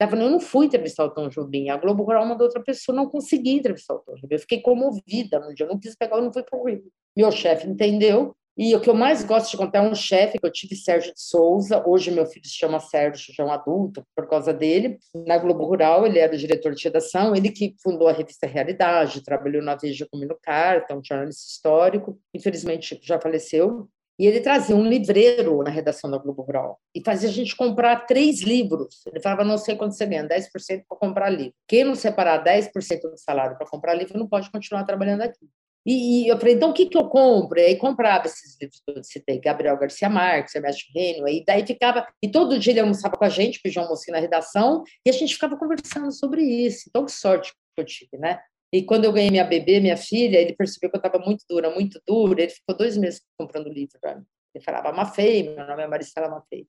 Estava 0.00 0.12
falando, 0.12 0.28
eu 0.28 0.32
não 0.32 0.40
fui 0.40 0.66
entrevistar 0.66 1.04
o 1.04 1.10
Tom 1.10 1.28
Jobim. 1.28 1.68
A 1.68 1.76
Globo 1.76 2.04
Rural 2.04 2.24
mandou 2.24 2.46
outra 2.46 2.62
pessoa, 2.62 2.96
não 2.96 3.06
consegui 3.06 3.50
entrevistar 3.50 3.94
o 3.94 3.98
Tom 3.98 4.14
Jobim. 4.14 4.34
Eu 4.34 4.38
fiquei 4.38 4.62
comovida 4.62 5.38
no 5.40 5.54
dia, 5.54 5.66
eu 5.66 5.70
não 5.70 5.78
quis 5.78 5.94
pegar, 5.94 6.16
eu 6.16 6.22
não 6.22 6.32
fui 6.32 6.42
para 6.42 6.58
o 6.58 6.64
Rio. 6.66 6.90
Meu 7.16 7.30
chefe 7.30 7.68
entendeu. 7.68 8.34
E 8.62 8.74
o 8.74 8.80
que 8.80 8.90
eu 8.90 8.94
mais 8.94 9.24
gosto 9.24 9.50
de 9.50 9.56
contar 9.56 9.78
é 9.78 9.88
um 9.88 9.94
chefe 9.94 10.38
que 10.38 10.44
eu 10.44 10.52
tive, 10.52 10.76
Sérgio 10.76 11.14
de 11.14 11.20
Souza. 11.22 11.82
Hoje 11.86 12.10
meu 12.10 12.26
filho 12.26 12.44
se 12.44 12.52
chama 12.52 12.78
Sérgio, 12.78 13.32
já 13.34 13.42
é 13.42 13.46
um 13.46 13.50
adulto, 13.52 14.04
por 14.14 14.28
causa 14.28 14.52
dele. 14.52 14.98
Na 15.26 15.38
Globo 15.38 15.64
Rural, 15.64 16.06
ele 16.06 16.18
era 16.18 16.34
o 16.34 16.36
diretor 16.36 16.74
de 16.74 16.84
redação, 16.84 17.34
ele 17.34 17.50
que 17.50 17.74
fundou 17.82 18.06
a 18.06 18.12
revista 18.12 18.46
Realidade, 18.46 19.24
trabalhou 19.24 19.62
na 19.62 19.76
Veja 19.76 20.06
comigo 20.10 20.38
Carta, 20.42 20.94
um 20.94 21.02
jornalista 21.02 21.48
histórico. 21.48 22.18
Infelizmente 22.34 23.00
já 23.02 23.18
faleceu. 23.18 23.88
E 24.18 24.26
ele 24.26 24.40
trazia 24.40 24.76
um 24.76 24.86
livreiro 24.86 25.62
na 25.62 25.70
redação 25.70 26.10
da 26.10 26.18
Globo 26.18 26.42
Rural 26.42 26.78
e 26.94 27.02
fazia 27.02 27.30
a 27.30 27.32
gente 27.32 27.56
comprar 27.56 28.04
três 28.04 28.42
livros. 28.42 29.06
Ele 29.06 29.18
falava: 29.18 29.42
não 29.42 29.56
sei 29.56 29.74
quanto 29.74 29.94
você 29.94 30.04
ganha, 30.04 30.28
10% 30.28 30.84
para 30.86 30.98
comprar 30.98 31.30
livro. 31.30 31.54
Quem 31.66 31.84
não 31.84 31.94
separar 31.94 32.44
10% 32.44 33.00
do 33.10 33.16
salário 33.16 33.56
para 33.56 33.66
comprar 33.66 33.94
livro 33.94 34.18
não 34.18 34.28
pode 34.28 34.50
continuar 34.50 34.84
trabalhando 34.84 35.22
aqui. 35.22 35.48
E, 35.86 36.24
e, 36.24 36.28
eu 36.28 36.38
falei, 36.38 36.54
então 36.54 36.70
o 36.70 36.74
que, 36.74 36.86
que 36.86 36.96
eu 36.96 37.08
compro? 37.08 37.58
E 37.58 37.62
aí 37.62 37.76
comprava 37.76 38.26
esses 38.26 38.56
livros 38.60 38.82
que 38.86 38.98
eu 38.98 39.02
citei, 39.02 39.40
Gabriel 39.40 39.78
Garcia 39.78 40.10
Marques, 40.10 40.54
Ernesto 40.54 40.84
Reino, 40.94 41.26
e 41.26 41.42
daí 41.44 41.66
ficava, 41.66 42.06
e 42.22 42.30
todo 42.30 42.58
dia 42.58 42.72
ele 42.72 42.80
almoçava 42.80 43.16
com 43.16 43.24
a 43.24 43.30
gente, 43.30 43.60
pedia 43.62 43.80
um 43.80 43.84
almocinho 43.86 44.14
na 44.14 44.20
redação, 44.20 44.84
e 45.06 45.10
a 45.10 45.12
gente 45.12 45.32
ficava 45.34 45.56
conversando 45.56 46.12
sobre 46.12 46.42
isso. 46.42 46.84
Então, 46.88 47.04
que 47.04 47.12
sorte 47.12 47.52
que 47.52 47.80
eu 47.80 47.84
tive, 47.84 48.18
né? 48.18 48.40
E 48.72 48.82
quando 48.82 49.04
eu 49.04 49.12
ganhei 49.12 49.30
minha 49.30 49.44
bebê, 49.44 49.80
minha 49.80 49.96
filha, 49.96 50.38
ele 50.38 50.54
percebeu 50.54 50.90
que 50.90 50.96
eu 50.96 51.00
estava 51.00 51.18
muito 51.18 51.44
dura, 51.48 51.70
muito 51.70 52.00
dura. 52.06 52.42
Ele 52.42 52.52
ficou 52.52 52.76
dois 52.76 52.96
meses 52.96 53.20
comprando 53.36 53.68
livro 53.68 53.98
para 54.00 54.16
mim. 54.16 54.24
Ele 54.54 54.64
falava, 54.64 54.92
Mafei, 54.92 55.54
meu 55.54 55.66
nome 55.66 55.82
é 55.82 55.86
Maricela 55.88 56.28
Mafei. 56.28 56.66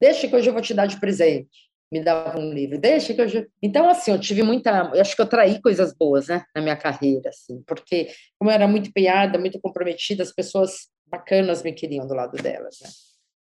Deixa 0.00 0.26
que 0.26 0.34
hoje 0.34 0.48
eu 0.48 0.52
vou 0.52 0.62
te 0.62 0.74
dar 0.74 0.86
de 0.86 0.98
presente. 0.98 1.70
Me 1.94 2.02
dava 2.02 2.36
um 2.40 2.52
livro. 2.52 2.76
Deixa 2.76 3.14
que 3.14 3.22
hoje. 3.22 3.46
Então, 3.62 3.88
assim, 3.88 4.10
eu 4.10 4.18
tive 4.18 4.42
muita. 4.42 4.90
Eu 4.92 5.00
acho 5.00 5.14
que 5.14 5.22
eu 5.22 5.28
traí 5.28 5.62
coisas 5.62 5.94
boas, 5.94 6.26
né, 6.26 6.44
na 6.52 6.60
minha 6.60 6.76
carreira, 6.76 7.28
assim, 7.28 7.62
porque, 7.64 8.08
como 8.36 8.50
eu 8.50 8.54
era 8.56 8.66
muito 8.66 8.88
empenhada, 8.88 9.38
muito 9.38 9.60
comprometida, 9.60 10.24
as 10.24 10.32
pessoas 10.32 10.88
bacanas 11.06 11.62
me 11.62 11.72
queriam 11.72 12.04
do 12.04 12.12
lado 12.12 12.36
delas, 12.42 12.78
né? 12.82 12.88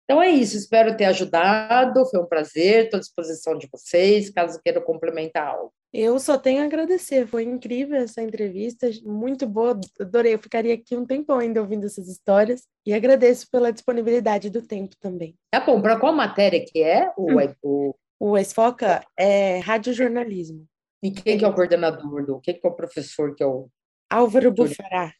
Então 0.05 0.23
é 0.23 0.29
isso, 0.29 0.55
espero 0.55 0.95
ter 0.95 1.03
ajudado, 1.03 2.05
foi 2.05 2.21
um 2.21 2.25
prazer, 2.25 2.85
estou 2.85 2.97
à 2.97 3.01
disposição 3.01 3.57
de 3.57 3.67
vocês, 3.69 4.29
caso 4.29 4.57
queiram 4.63 4.81
complementar 4.81 5.45
algo. 5.45 5.73
Eu 5.91 6.17
só 6.17 6.37
tenho 6.37 6.61
a 6.61 6.65
agradecer, 6.65 7.27
foi 7.27 7.43
incrível 7.43 7.97
essa 7.97 8.21
entrevista, 8.21 8.89
muito 9.03 9.45
boa, 9.45 9.77
adorei, 9.99 10.33
eu 10.33 10.39
ficaria 10.39 10.75
aqui 10.75 10.95
um 10.95 11.05
tempão 11.05 11.39
ainda 11.39 11.59
ouvindo 11.59 11.85
essas 11.85 12.07
histórias 12.07 12.61
e 12.85 12.93
agradeço 12.93 13.47
pela 13.51 13.69
disponibilidade 13.69 14.49
do 14.49 14.61
tempo 14.61 14.95
também. 14.97 15.35
Tá 15.51 15.59
bom, 15.59 15.81
para 15.81 15.99
qual 15.99 16.13
matéria 16.13 16.63
que 16.65 16.81
é 16.81 17.11
o, 17.17 17.33
hum. 17.33 17.53
o... 17.61 17.95
o 18.19 18.37
Esfoca 18.37 19.05
é 19.17 19.59
radiojornalismo. 19.59 20.65
E 21.03 21.11
quem 21.11 21.37
que 21.37 21.45
é 21.45 21.47
o 21.47 21.53
coordenador 21.53 22.25
do, 22.25 22.39
quem 22.39 22.59
que 22.59 22.65
é 22.65 22.69
o 22.69 22.75
professor 22.75 23.35
que 23.35 23.43
é 23.43 23.45
o... 23.45 23.69
Álvaro 24.09 24.51
Bufará. 24.51 25.13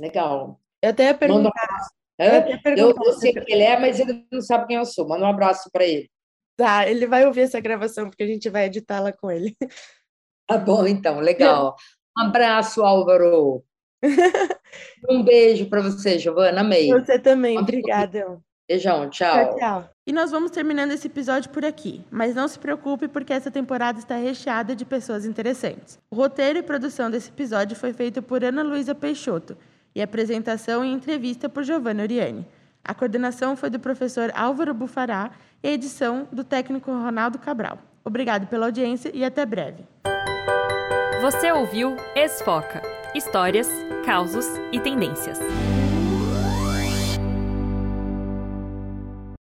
Legal. 0.00 0.60
Eu 0.82 0.90
até 0.90 1.04
ia 1.04 1.14
perguntar... 1.14 1.52
Eu, 2.76 2.94
eu 3.02 3.12
sei 3.14 3.32
quem 3.32 3.44
ele 3.48 3.62
é, 3.62 3.78
mas 3.78 3.98
ele 3.98 4.26
não 4.30 4.42
sabe 4.42 4.66
quem 4.66 4.76
eu 4.76 4.84
sou. 4.84 5.08
Manda 5.08 5.24
um 5.24 5.30
abraço 5.30 5.70
para 5.72 5.86
ele. 5.86 6.10
Tá, 6.56 6.86
ele 6.86 7.06
vai 7.06 7.24
ouvir 7.24 7.42
essa 7.42 7.60
gravação, 7.60 8.10
porque 8.10 8.22
a 8.22 8.26
gente 8.26 8.50
vai 8.50 8.66
editá-la 8.66 9.12
com 9.12 9.30
ele. 9.30 9.56
Tá 10.46 10.58
bom, 10.58 10.86
então, 10.86 11.20
legal. 11.20 11.76
Um 12.18 12.22
abraço, 12.22 12.82
Álvaro. 12.82 13.64
um 15.08 15.22
beijo 15.22 15.70
para 15.70 15.80
você, 15.80 16.18
Giovana. 16.18 16.60
Amei. 16.60 16.88
Você 16.88 17.18
também, 17.18 17.56
obrigada. 17.56 18.42
Beijão, 18.70 19.10
tchau. 19.10 19.34
Tchau, 19.34 19.56
tchau. 19.56 19.90
E 20.06 20.12
nós 20.12 20.30
vamos 20.30 20.52
terminando 20.52 20.92
esse 20.92 21.08
episódio 21.08 21.50
por 21.50 21.64
aqui, 21.64 22.04
mas 22.08 22.36
não 22.36 22.46
se 22.46 22.56
preocupe 22.56 23.08
porque 23.08 23.32
essa 23.32 23.50
temporada 23.50 23.98
está 23.98 24.14
recheada 24.14 24.76
de 24.76 24.84
pessoas 24.84 25.26
interessantes. 25.26 25.98
O 26.08 26.14
roteiro 26.14 26.60
e 26.60 26.62
produção 26.62 27.10
desse 27.10 27.30
episódio 27.30 27.76
foi 27.76 27.92
feito 27.92 28.22
por 28.22 28.44
Ana 28.44 28.62
Luísa 28.62 28.94
Peixoto 28.94 29.56
e 29.92 30.00
apresentação 30.00 30.84
e 30.84 30.92
entrevista 30.92 31.48
por 31.48 31.64
Giovanna 31.64 32.04
Oriani. 32.04 32.46
A 32.84 32.94
coordenação 32.94 33.56
foi 33.56 33.70
do 33.70 33.80
professor 33.80 34.30
Álvaro 34.36 34.72
Bufará 34.72 35.32
e 35.64 35.66
a 35.66 35.72
edição 35.72 36.28
do 36.30 36.44
técnico 36.44 36.92
Ronaldo 36.92 37.40
Cabral. 37.40 37.76
Obrigado 38.04 38.46
pela 38.46 38.66
audiência 38.66 39.10
e 39.12 39.24
até 39.24 39.44
breve. 39.44 39.82
Você 41.20 41.50
ouviu 41.50 41.96
Esfoca 42.14 42.80
Histórias, 43.16 43.68
Causos 44.06 44.46
e 44.70 44.78
Tendências. 44.78 45.40